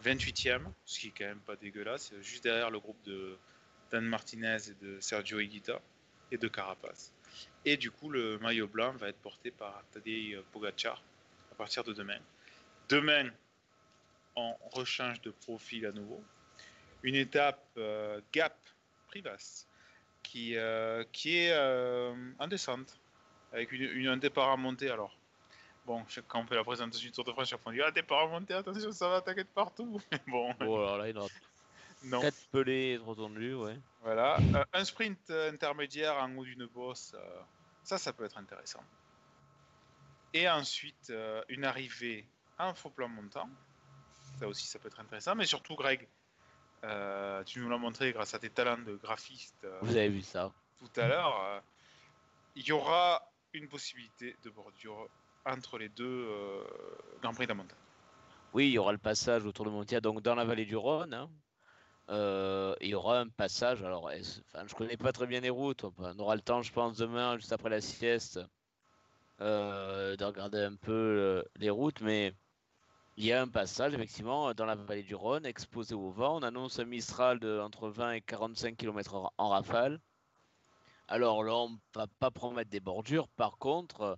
28e, 0.05 0.64
ce 0.85 1.01
qui 1.01 1.09
est 1.09 1.14
quand 1.16 1.25
même 1.25 1.40
pas 1.40 1.57
dégueulasse, 1.57 2.12
juste 2.21 2.45
derrière 2.45 2.71
le 2.71 2.81
groupe 2.81 3.03
de 3.05 3.37
Dan 3.90 4.05
Martinez 4.05 4.59
et 4.68 4.85
de 4.85 5.01
Sergio 5.01 5.40
Higuita 5.40 5.81
et 6.31 6.38
de 6.38 6.49
Carapace. 6.49 7.12
Et 7.64 7.77
du 7.77 7.90
coup, 7.90 8.11
le 8.11 8.38
maillot 8.38 8.66
blanc 8.66 8.92
va 8.92 9.09
être 9.09 9.21
porté 9.21 9.51
par 9.51 9.83
Tadej 9.92 10.40
Pogacar 10.53 11.03
à 11.53 11.55
partir 11.55 11.85
de 11.85 11.92
demain. 11.92 12.18
Demain, 12.88 13.31
on 14.37 14.55
rechange 14.73 15.21
de 15.23 15.31
profil 15.31 15.87
à 15.87 15.92
nouveau. 15.92 16.23
Une 17.03 17.15
étape 17.15 17.65
euh, 17.77 18.21
Gap 18.33 18.57
Privas 19.09 19.67
qui, 20.23 20.57
euh, 20.57 21.05
qui 21.12 21.37
est 21.37 21.53
euh, 21.53 22.15
en 22.38 22.47
descente 22.49 23.01
avec 23.53 23.73
une, 23.73 23.83
une- 23.83 24.09
un 24.09 24.17
départ 24.17 24.51
à 24.51 24.57
monter. 24.57 24.88
Alors, 24.91 25.17
bon, 25.85 26.05
quand 26.29 26.41
on 26.43 26.47
fait 26.47 26.55
la 26.55 26.65
présentation 26.65 27.05
du 27.07 27.12
Tour 27.12 27.25
de 27.25 27.33
France, 27.33 27.49
chaque 27.49 27.61
fois 27.61 27.73
on 27.73 27.75
dit 27.75 27.83
Ah, 27.83 27.91
départ 27.91 28.21
à 28.21 28.27
monter, 28.29 28.55
attention, 28.55 28.93
ça 28.93 29.09
va 29.09 29.21
de 29.21 29.43
partout. 29.43 30.01
Mais 30.12 30.21
bon, 30.27 30.53
alors 30.61 30.99
là, 30.99 31.09
il 31.09 31.19
aura 31.19 31.29
non. 32.05 32.21
4 32.21 32.37
pelés 32.51 32.99
trop 32.99 33.15
tendus, 33.15 33.55
ouais. 33.55 33.77
Voilà. 34.01 34.38
Euh, 34.55 34.65
un 34.73 34.85
sprint 34.85 35.31
intermédiaire 35.31 36.17
en 36.17 36.37
haut 36.37 36.45
d'une 36.45 36.67
bosse, 36.67 37.15
euh, 37.15 37.41
ça, 37.85 37.99
ça 37.99 38.12
peut 38.12 38.25
être 38.25 38.38
intéressant. 38.38 38.83
Et 40.35 40.49
ensuite, 40.49 41.11
euh, 41.11 41.43
une 41.49 41.65
arrivée 41.65 42.25
en 42.59 42.75
faux 42.75 42.91
plan 42.91 43.09
montant. 43.09 43.49
Ça 44.38 44.49
aussi, 44.49 44.67
ça 44.67 44.79
peut 44.79 44.88
être 44.88 44.99
intéressant. 44.99 45.35
Mais 45.35 45.47
surtout, 45.47 45.77
Greg, 45.77 46.09
euh, 46.85 47.42
tu 47.45 47.61
nous 47.61 47.68
l'as 47.68 47.79
montré 47.79 48.12
grâce 48.12 48.35
à 48.35 48.38
tes 48.38 48.51
talents 48.51 48.79
de 48.79 48.97
graphiste 48.97 49.64
euh, 49.64 49.79
Vous 49.83 49.97
avez 49.97 50.09
vu 50.09 50.23
ça. 50.23 50.53
tout 50.79 51.01
à 51.01 51.07
l'heure. 51.09 51.40
euh, 51.45 51.61
il 52.57 52.66
y 52.66 52.73
aura 52.73 53.23
une 53.55 53.68
possibilité 53.68 54.37
de 54.45 54.51
bordure 54.51 55.09
entre 55.47 55.79
les 55.79 55.88
deux 55.88 56.05
euh, 56.29 56.62
Grand 57.23 57.33
Prix 57.35 57.45
de 57.47 57.51
la 57.51 57.55
montagne. 57.55 57.79
Oui, 58.55 58.66
il 58.68 58.73
y 58.73 58.79
aura 58.79 58.92
le 58.92 58.99
passage 58.99 59.47
autour 59.47 59.64
de 59.64 59.71
Montia, 59.71 60.01
donc 60.01 60.21
dans 60.23 60.35
la 60.35 60.45
vallée 60.45 60.66
du 60.66 60.77
Rhône. 60.77 61.14
hein. 61.14 61.31
Euh, 62.11 62.75
il 62.81 62.88
y 62.88 62.95
aura 62.95 63.21
un 63.21 63.29
passage. 63.29 63.83
Alors, 63.83 64.05
enfin, 64.11 64.66
je 64.66 64.75
connais 64.75 64.97
pas 64.99 65.12
très 65.12 65.27
bien 65.27 65.40
les 65.40 65.49
routes. 65.51 65.85
On 65.97 66.18
aura 66.18 66.35
le 66.35 66.42
temps, 66.42 66.61
je 66.61 66.73
pense, 66.73 66.99
demain, 66.99 67.38
juste 67.38 67.53
après 67.53 67.71
la 67.71 67.81
sieste, 67.81 68.40
euh, 69.40 70.14
de 70.16 70.25
regarder 70.25 70.59
un 70.61 70.75
peu 70.77 70.92
euh, 70.92 71.42
les 71.57 71.71
routes. 71.71 72.01
Mais 72.03 72.35
il 73.16 73.25
y 73.25 73.33
a 73.33 73.40
un 73.40 73.48
passage, 73.48 73.94
effectivement, 73.94 74.53
dans 74.53 74.66
la 74.66 74.75
vallée 74.75 75.03
du 75.03 75.14
Rhône, 75.14 75.46
exposé 75.46 75.94
au 75.94 76.11
vent. 76.11 76.37
On 76.38 76.42
annonce 76.42 76.79
un 76.79 76.85
Mistral 76.85 77.38
de 77.40 77.59
entre 77.59 77.88
20 77.88 78.12
et 78.12 78.20
45 78.20 78.77
km/h 78.77 79.31
en 79.38 79.48
rafale. 79.48 80.01
Alors 81.09 81.44
là, 81.44 81.55
on 81.57 81.70
ne 81.70 81.77
va 81.94 82.07
pas 82.18 82.31
promettre 82.31 82.70
des 82.70 82.81
bordures. 82.81 83.29
Par 83.29 83.59
contre, 83.59 84.01
euh, 84.03 84.16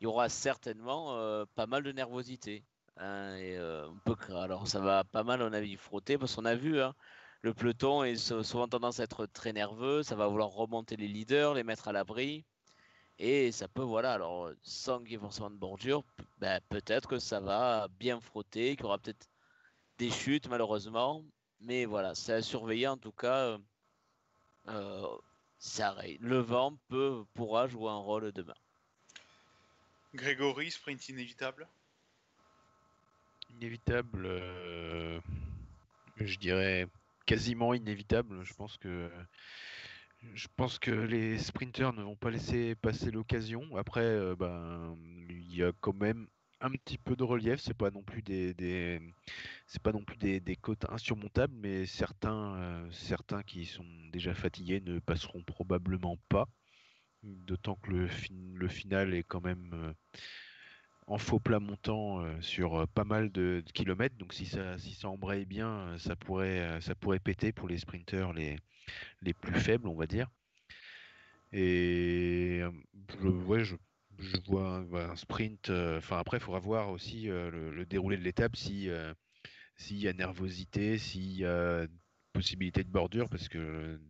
il 0.00 0.04
y 0.04 0.06
aura 0.06 0.28
certainement 0.28 1.16
euh, 1.18 1.44
pas 1.54 1.66
mal 1.66 1.82
de 1.84 1.92
nervosité. 1.92 2.66
hein, 2.96 3.36
euh, 3.40 3.88
on 3.90 4.00
peut, 4.00 4.16
alors 4.36 4.68
ça 4.68 4.80
va 4.80 5.04
pas 5.04 5.24
mal, 5.24 5.42
à 5.42 5.46
mon 5.46 5.52
avis, 5.54 5.76
frotter, 5.76 6.18
parce 6.18 6.34
qu'on 6.36 6.44
a 6.46 6.56
vu, 6.56 6.80
hein, 6.82 6.94
le 7.42 7.54
peloton 7.54 8.04
est 8.04 8.16
sou- 8.16 8.42
souvent 8.44 8.68
tendance 8.68 9.00
à 9.00 9.04
être 9.04 9.26
très 9.26 9.52
nerveux, 9.52 10.02
ça 10.02 10.16
va 10.16 10.28
vouloir 10.28 10.50
remonter 10.50 10.96
les 10.96 11.08
leaders, 11.08 11.54
les 11.54 11.64
mettre 11.64 11.88
à 11.88 11.92
l'abri. 11.92 12.46
Et 13.18 13.52
ça 13.52 13.68
peut, 13.68 13.82
voilà, 13.82 14.12
alors 14.14 14.50
sans 14.62 15.00
qu'il 15.00 15.12
y 15.12 15.14
ait 15.14 15.18
forcément 15.18 15.50
de 15.50 15.56
bordure, 15.56 16.02
ben, 16.38 16.60
peut-être 16.68 17.08
que 17.08 17.18
ça 17.18 17.40
va 17.40 17.88
bien 17.88 18.20
frotter, 18.20 18.76
qu'il 18.76 18.84
y 18.84 18.86
aura 18.86 18.98
peut-être 18.98 19.28
des 19.98 20.10
chutes 20.10 20.48
malheureusement. 20.48 21.24
Mais 21.60 21.84
voilà, 21.84 22.14
c'est 22.14 22.32
à 22.34 22.42
surveiller 22.42 22.88
en 22.88 22.96
tout 22.98 23.12
cas. 23.12 23.36
euh, 23.36 23.58
euh, 24.68 25.16
ça 25.58 25.88
arrive. 25.90 26.22
Le 26.22 26.38
vent 26.38 26.76
peut, 26.88 27.24
pourra 27.34 27.68
jouer 27.68 27.88
un 27.90 27.98
rôle 27.98 28.32
demain. 28.32 28.54
Grégory, 30.14 30.70
sprint 30.70 31.08
inévitable? 31.08 31.66
Inévitable, 33.50 34.26
euh, 34.26 35.20
je 36.16 36.36
dirais 36.36 36.86
quasiment 37.26 37.74
inévitable. 37.74 38.44
Je 38.44 38.54
pense 38.54 38.76
que 38.76 39.10
je 40.34 40.48
pense 40.56 40.78
que 40.78 40.90
les 40.90 41.38
sprinters 41.38 41.92
ne 41.92 42.02
vont 42.02 42.16
pas 42.16 42.30
laisser 42.30 42.74
passer 42.76 43.10
l'occasion. 43.10 43.76
Après, 43.76 44.00
euh, 44.02 44.34
ben, 44.36 44.96
il 45.28 45.54
y 45.54 45.62
a 45.62 45.72
quand 45.80 45.94
même 45.94 46.26
un 46.60 46.70
petit 46.70 46.98
peu 46.98 47.16
de 47.16 47.22
relief. 47.24 47.60
C'est 47.60 47.74
pas 47.74 47.90
non 47.90 48.02
plus 48.02 48.22
des, 48.22 49.00
c'est 49.66 49.82
pas 49.82 49.92
non 49.92 50.04
plus 50.04 50.16
des, 50.18 50.40
des 50.40 50.56
côtes 50.56 50.86
insurmontables, 50.90 51.54
mais 51.56 51.86
certains, 51.86 52.56
euh, 52.56 52.90
certains 52.92 53.42
qui 53.42 53.66
sont 53.66 53.86
déjà 54.12 54.34
fatigués 54.34 54.80
ne 54.80 54.98
passeront 55.00 55.42
probablement 55.42 56.18
pas. 56.28 56.48
D'autant 57.22 57.76
que 57.76 57.90
le, 57.90 58.08
fin- 58.08 58.34
le 58.54 58.68
final 58.68 59.14
est 59.14 59.24
quand 59.24 59.42
même 59.42 59.70
euh, 59.74 59.92
en 61.06 61.18
faux 61.18 61.38
plat 61.40 61.60
montant 61.60 62.24
sur 62.40 62.86
pas 62.88 63.04
mal 63.04 63.30
de, 63.30 63.62
kilomètres. 63.74 64.16
Donc 64.16 64.32
si 64.34 64.46
ça, 64.46 64.78
si 64.78 64.92
ça 64.94 65.08
embraye 65.08 65.44
bien, 65.44 65.96
ça 65.98 66.16
pourrait, 66.16 66.80
ça 66.80 66.94
pourrait 66.94 67.20
péter 67.20 67.52
pour 67.52 67.68
les 67.68 67.78
sprinteurs 67.78 68.32
les, 68.32 68.56
les 69.22 69.34
plus 69.34 69.58
faibles, 69.58 69.88
on 69.88 69.94
va 69.94 70.06
dire. 70.06 70.28
Et 71.52 72.60
euh, 72.62 72.70
je, 73.22 73.28
ouais, 73.28 73.64
je, 73.64 73.76
vois 74.46 74.84
un, 74.92 75.16
sprint. 75.16 75.70
euh, 75.70 75.98
Enfin 75.98 76.18
après, 76.18 76.38
il 76.38 76.40
faudra 76.40 76.58
voir 76.58 76.90
aussi 76.90 77.30
euh, 77.30 77.50
le, 77.50 77.86
déroulé 77.86 78.16
de 78.16 78.22
l'étape 78.22 78.56
si 78.56 78.88
s'il 79.76 79.98
y 79.98 80.08
a 80.08 80.12
nervosité, 80.12 80.98
s'il 80.98 81.36
y 81.36 81.44
a 81.44 81.86
possibilité 82.32 82.82
de 82.84 82.90
bordure, 82.90 83.28
parce 83.28 83.48
que 83.48 84.00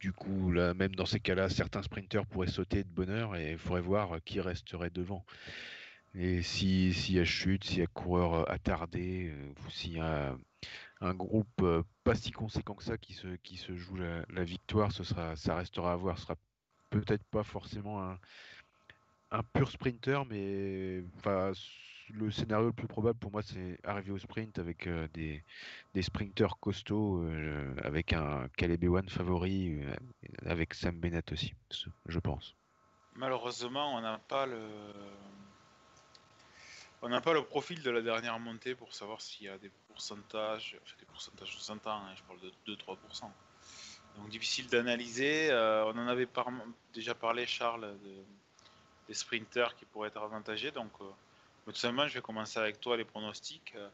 du 0.00 0.12
coup, 0.12 0.52
là, 0.52 0.74
même 0.74 0.94
dans 0.94 1.06
ces 1.06 1.20
cas-là, 1.20 1.48
certains 1.48 1.82
sprinteurs 1.82 2.26
pourraient 2.26 2.48
sauter 2.48 2.84
de 2.84 2.88
bonheur 2.88 3.36
et 3.36 3.52
il 3.52 3.58
faudrait 3.58 3.80
voir 3.80 4.22
qui 4.24 4.40
resterait 4.40 4.90
devant. 4.90 5.24
Et 6.14 6.42
si 6.42 6.92
s'il 6.92 7.16
y 7.16 7.20
a 7.20 7.24
chute, 7.24 7.64
s'il 7.64 7.78
y 7.78 7.82
a 7.82 7.86
coureur 7.86 8.50
attardé, 8.50 9.32
ou 9.66 9.70
s'il 9.70 9.94
y 9.94 10.00
a 10.00 10.36
un 11.02 11.14
groupe 11.14 11.62
euh, 11.62 11.82
pas 12.04 12.14
si 12.14 12.30
conséquent 12.30 12.74
que 12.74 12.84
ça 12.84 12.96
qui 12.96 13.12
se, 13.12 13.28
qui 13.42 13.56
se 13.56 13.76
joue 13.76 13.96
la, 13.96 14.44
victoire, 14.44 14.92
ce 14.92 15.04
sera, 15.04 15.36
ça 15.36 15.56
restera 15.56 15.92
à 15.92 15.96
voir. 15.96 16.16
Ce 16.16 16.24
sera 16.24 16.36
peut-être 16.90 17.24
pas 17.24 17.42
forcément 17.42 18.02
un, 18.02 18.18
un 19.32 19.42
pur 19.42 19.70
sprinter, 19.70 20.24
mais 20.26 21.02
enfin, 21.16 21.52
le 22.14 22.30
scénario 22.30 22.66
le 22.66 22.72
plus 22.72 22.86
probable 22.86 23.18
pour 23.18 23.32
moi, 23.32 23.42
c'est 23.42 23.78
arriver 23.84 24.12
au 24.12 24.18
sprint 24.18 24.58
avec 24.58 24.86
euh, 24.86 25.08
des, 25.12 25.42
des 25.94 26.02
sprinters 26.02 26.58
costauds, 26.60 27.22
euh, 27.24 27.74
avec 27.82 28.12
un 28.12 28.48
Caleb 28.56 28.84
Ewan 28.84 29.08
favori, 29.08 29.80
avec 30.46 30.74
Sam 30.74 30.98
Bennett 30.98 31.32
aussi, 31.32 31.54
je 32.06 32.18
pense. 32.18 32.54
Malheureusement, 33.16 33.96
on 33.96 34.00
n'a 34.00 34.18
pas 34.18 34.46
le. 34.46 34.68
On 37.04 37.08
n'a 37.08 37.20
pas 37.20 37.32
le 37.34 37.42
profil 37.44 37.82
de 37.82 37.90
la 37.90 38.00
dernière 38.00 38.38
montée 38.38 38.76
pour 38.76 38.94
savoir 38.94 39.20
s'il 39.20 39.46
y 39.46 39.48
a 39.48 39.58
des 39.58 39.70
pourcentages, 39.88 40.78
enfin 40.82 40.94
des 41.00 41.06
pourcentages, 41.06 41.52
on 41.56 41.60
s'entend, 41.60 41.96
hein, 41.96 42.14
je 42.16 42.22
parle 42.22 42.40
de 42.40 42.52
2-3%. 42.66 43.30
Donc 44.16 44.28
difficile 44.28 44.68
d'analyser. 44.68 45.50
euh, 45.50 45.84
on 45.86 45.98
en 45.98 46.06
avait 46.06 46.28
déjà 46.94 47.14
parlé, 47.14 47.44
Charles, 47.46 47.98
de- 48.04 48.24
des 49.08 49.14
sprinters 49.14 49.74
qui 49.74 49.84
pourraient 49.86 50.08
être 50.08 50.22
avantagés. 50.22 50.70
Donc 50.70 50.92
euh, 51.00 51.10
tout 51.66 51.74
simplement, 51.74 52.06
je 52.06 52.14
vais 52.14 52.20
commencer 52.22 52.60
avec 52.60 52.80
toi 52.80 52.96
les 52.96 53.04
pronostics. 53.04 53.72
Euh, 53.74 53.88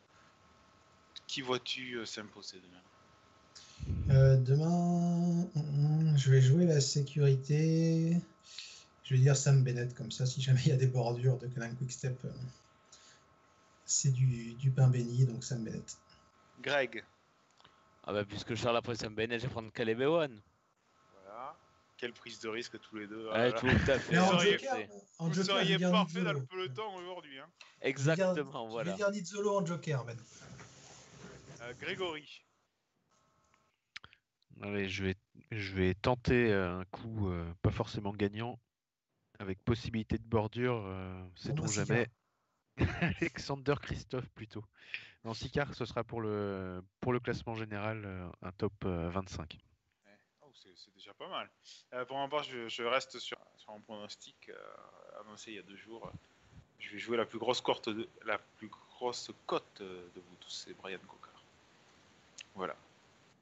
Qui 1.27 1.40
vois-tu 1.40 2.05
s'imposer 2.07 2.59
demain? 2.61 4.37
Demain, 4.38 5.49
hum, 5.55 6.14
je 6.16 6.31
vais 6.31 6.40
jouer 6.40 6.66
la 6.66 6.81
sécurité. 6.81 8.16
Je 9.03 9.14
vais 9.14 9.21
dire 9.21 9.37
Sam 9.37 9.62
Bennett, 9.64 9.94
comme 9.94 10.11
ça, 10.11 10.27
si 10.27 10.42
jamais 10.42 10.61
il 10.66 10.68
y 10.68 10.73
a 10.73 10.77
des 10.77 10.87
bordures 10.87 11.38
de 11.38 11.47
Canon 11.47 11.75
Quickstep, 11.75 12.23
euh, 12.25 12.29
c'est 13.88 14.12
du, 14.12 14.53
du 14.55 14.70
pain 14.70 14.88
béni, 14.88 15.24
donc 15.27 15.42
Sam 15.42 15.64
Bennett. 15.64 15.98
Greg, 16.61 17.05
Ah 18.05 18.12
bah 18.12 18.24
puisque 18.24 18.55
Charles 18.55 18.77
a 18.77 18.83
pris 18.83 18.96
Sam 18.96 19.14
Bennett, 19.14 19.40
je 19.40 19.46
vais 19.46 19.53
prendre 19.53 19.72
Caleb 19.72 20.01
Ewan. 20.01 20.40
voilà. 21.24 21.57
Quelle 21.96 22.12
prise 22.12 22.38
de 22.40 22.48
risque 22.48 22.79
tous 22.81 22.96
les 22.96 23.07
deux. 23.07 23.29
Ah 23.33 23.51
tout 23.53 23.66
à 23.66 23.98
fait. 23.98 24.16
Vous 24.16 24.24
seriez- 24.38 24.59
joker, 24.59 24.77
Vous 25.18 25.33
je 25.33 25.42
seriez 25.42 25.79
parfait 25.79 26.22
dans 26.22 26.33
le 26.33 26.44
peloton 26.44 26.94
aujourd'hui. 26.96 27.38
Hein. 27.40 27.46
Je 27.83 27.88
Exactement, 27.88 28.66
Je 28.66 28.70
voilà. 28.70 28.90
vais 28.92 28.96
dire 28.96 29.11
Nizzolo 29.11 29.57
en 29.59 29.64
joker, 29.66 30.05
Ben. 30.05 30.16
Euh, 31.62 31.72
Grégory. 31.81 32.44
Allez, 34.62 34.88
je 34.88 35.05
vais, 35.05 35.14
je 35.53 35.72
vais 35.74 35.94
tenter 35.94 36.53
euh, 36.53 36.81
un 36.81 36.85
coup 36.87 37.31
euh, 37.31 37.44
pas 37.62 37.70
forcément 37.70 38.12
gagnant, 38.12 38.59
avec 39.38 39.62
possibilité 39.64 40.18
de 40.18 40.24
bordure, 40.24 40.83
euh, 40.85 41.24
sait-on 41.37 41.62
bah, 41.64 41.70
jamais. 41.72 42.09
Alexander 43.21 43.75
Christophe 43.81 44.29
plutôt. 44.31 44.64
Dans 45.25 45.35
Sicard, 45.35 45.75
ce 45.75 45.85
sera 45.85 46.05
pour 46.05 46.21
le, 46.21 46.83
pour 47.01 47.12
le 47.12 47.21
classement 47.21 47.55
général 47.55 48.05
euh, 48.05 48.29
un 48.43 48.53
top 48.53 48.73
euh, 48.85 49.09
25. 49.11 49.59
Oh, 50.43 50.51
c'est 50.53 50.95
déjà 50.95 51.12
pas 51.14 51.29
mal. 51.29 51.51
Euh, 51.95 52.05
pour 52.05 52.19
ma 52.19 52.29
part, 52.29 52.45
je, 52.45 52.69
je 52.69 52.83
reste 52.83 53.19
sur, 53.19 53.38
sur 53.57 53.73
un 53.73 53.81
pronostic 53.81 54.49
euh, 54.49 55.21
annoncé 55.21 55.51
il 55.53 55.57
y 55.57 55.59
a 55.59 55.62
deux 55.62 55.77
jours. 55.77 56.11
Je 56.79 56.91
vais 56.91 56.99
jouer 56.99 57.17
la 57.17 57.27
plus 57.27 57.38
grosse 57.38 57.61
cote 57.61 57.88
de, 57.88 58.09
la 58.25 58.38
plus 58.38 58.69
grosse 58.69 59.31
cote 59.47 59.81
euh, 59.81 60.09
de 60.14 60.21
vous 60.21 60.37
tous, 60.41 60.64
c'est 60.67 60.75
Brian 60.75 60.99
Cocard. 61.01 61.43
Voilà. 62.55 62.77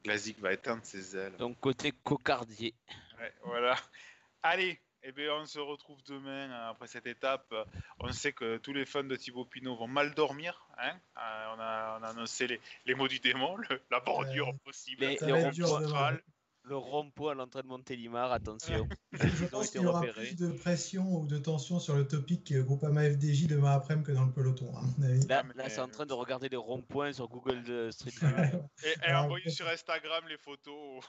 Glazik 0.03 0.39
va 0.39 0.53
éteindre 0.53 0.83
ses 0.83 1.15
ailes. 1.15 1.35
Donc 1.37 1.59
côté 1.59 1.91
cocardier. 2.03 2.73
Ouais, 3.19 3.33
voilà. 3.43 3.75
Allez, 4.43 4.79
eh 5.07 5.11
bien, 5.13 5.33
on 5.41 5.45
se 5.45 5.59
retrouve 5.59 5.97
demain 6.07 6.51
euh, 6.51 6.69
après 6.71 6.87
cette 6.87 7.07
étape. 7.07 7.47
Euh, 7.53 7.63
On 7.99 8.11
sait 8.11 8.33
que 8.33 8.57
tous 8.57 8.73
les 8.73 8.85
fans 8.85 9.03
de 9.03 9.15
Thibaut 9.15 9.45
Pinot 9.45 9.75
vont 9.75 9.87
mal 9.87 10.13
dormir. 10.13 10.67
Hein 10.77 10.93
Euh, 11.17 11.55
on, 11.55 11.59
a, 11.59 11.97
on 11.99 12.03
a 12.03 12.07
annoncé 12.09 12.45
les, 12.47 12.59
les 12.85 12.93
mots 12.95 13.07
du 13.07 13.19
démon, 13.19 13.55
le- 13.57 13.81
la 13.89 13.99
bordure 14.01 14.53
possible. 14.65 15.05
Les-. 15.05 15.17
Le 16.69 16.75
rond-point 16.75 17.31
à 17.31 17.35
l'entrée 17.35 17.61
de 17.61 17.67
Montélimar, 17.67 18.33
attention. 18.33 18.89
Je 19.13 19.25
Ils 19.25 19.45
ont 19.45 19.47
pense 19.47 19.67
été 19.69 19.77
qu'il 19.79 19.83
y 19.83 19.85
aura 19.89 20.01
repérés. 20.01 20.25
plus 20.27 20.35
de 20.35 20.49
pression 20.51 21.03
ou 21.05 21.25
de 21.25 21.37
tension 21.37 21.79
sur 21.79 21.95
le 21.95 22.05
topic 22.05 22.51
euh, 22.51 22.61
Groupama 22.61 23.03
FDJ 23.09 23.47
demain 23.47 23.71
après-midi 23.71 24.07
que 24.07 24.11
dans 24.11 24.25
le 24.25 24.33
peloton, 24.33 24.73
avis. 25.01 25.25
Là, 25.27 25.43
là 25.55 25.69
c'est 25.69 25.79
en 25.79 25.87
train 25.87 26.05
de 26.05 26.11
regarder 26.11 26.49
les 26.49 26.57
ronds-points 26.57 27.13
sur 27.13 27.29
Google 27.29 27.63
de 27.63 27.89
Street 27.91 28.11
View. 28.21 28.59
Et, 28.83 29.09
et 29.09 29.13
envoyez 29.13 29.49
sur 29.49 29.65
Instagram 29.69 30.25
les 30.27 30.37
photos. 30.37 31.05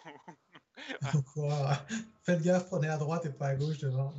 Donc, 1.12 1.24
voilà. 1.34 1.84
Faites 2.22 2.42
gaffe, 2.42 2.66
prenez 2.66 2.88
à 2.88 2.96
droite 2.96 3.26
et 3.26 3.30
pas 3.30 3.48
à 3.48 3.54
gauche 3.54 3.78
devant. 3.78 4.14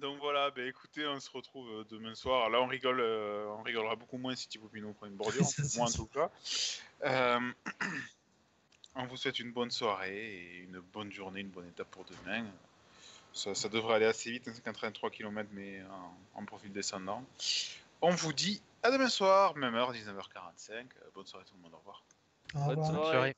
Donc 0.00 0.18
voilà, 0.20 0.50
ben 0.50 0.66
écoutez, 0.66 1.06
on 1.06 1.18
se 1.18 1.30
retrouve 1.30 1.68
euh, 1.70 1.84
demain 1.88 2.14
soir. 2.14 2.50
Là, 2.50 2.60
on 2.60 2.66
rigole, 2.66 3.00
euh, 3.00 3.46
on 3.58 3.62
rigolera 3.62 3.96
beaucoup 3.96 4.18
moins 4.18 4.36
si 4.36 4.46
Thibaut 4.46 4.68
Pinot 4.68 4.92
prend 4.92 5.06
une 5.06 5.16
bordure, 5.16 5.46
moi 5.76 5.86
en 5.86 5.90
tout 5.90 6.06
cas. 6.06 6.30
Euh, 7.04 7.40
on 8.94 9.06
vous 9.06 9.16
souhaite 9.16 9.38
une 9.38 9.52
bonne 9.52 9.70
soirée 9.70 10.16
et 10.16 10.58
une 10.64 10.80
bonne 10.80 11.10
journée, 11.10 11.40
une 11.40 11.48
bonne 11.48 11.68
étape 11.68 11.90
pour 11.90 12.04
demain. 12.04 12.44
Ça, 13.32 13.54
ça 13.54 13.68
devrait 13.70 13.94
aller 13.94 14.06
assez 14.06 14.30
vite, 14.30 14.44
183 14.52 15.10
km, 15.10 15.48
mais 15.52 15.82
en, 16.34 16.40
en 16.40 16.44
profil 16.44 16.72
descendant. 16.72 17.24
On 18.02 18.10
vous 18.10 18.32
dit 18.34 18.60
à 18.82 18.90
demain 18.90 19.08
soir, 19.08 19.56
même 19.56 19.74
heure, 19.74 19.92
19h45. 19.92 20.72
Euh, 20.72 20.84
Bonne 21.14 21.26
soirée 21.26 21.44
tout 21.46 21.54
le 21.56 21.62
monde, 21.62 21.72
au 21.74 21.78
revoir. 21.78 22.02
Au 22.54 22.74
Bonne 22.74 22.84
revoir. 22.84 23.10
Soirée. 23.10 23.36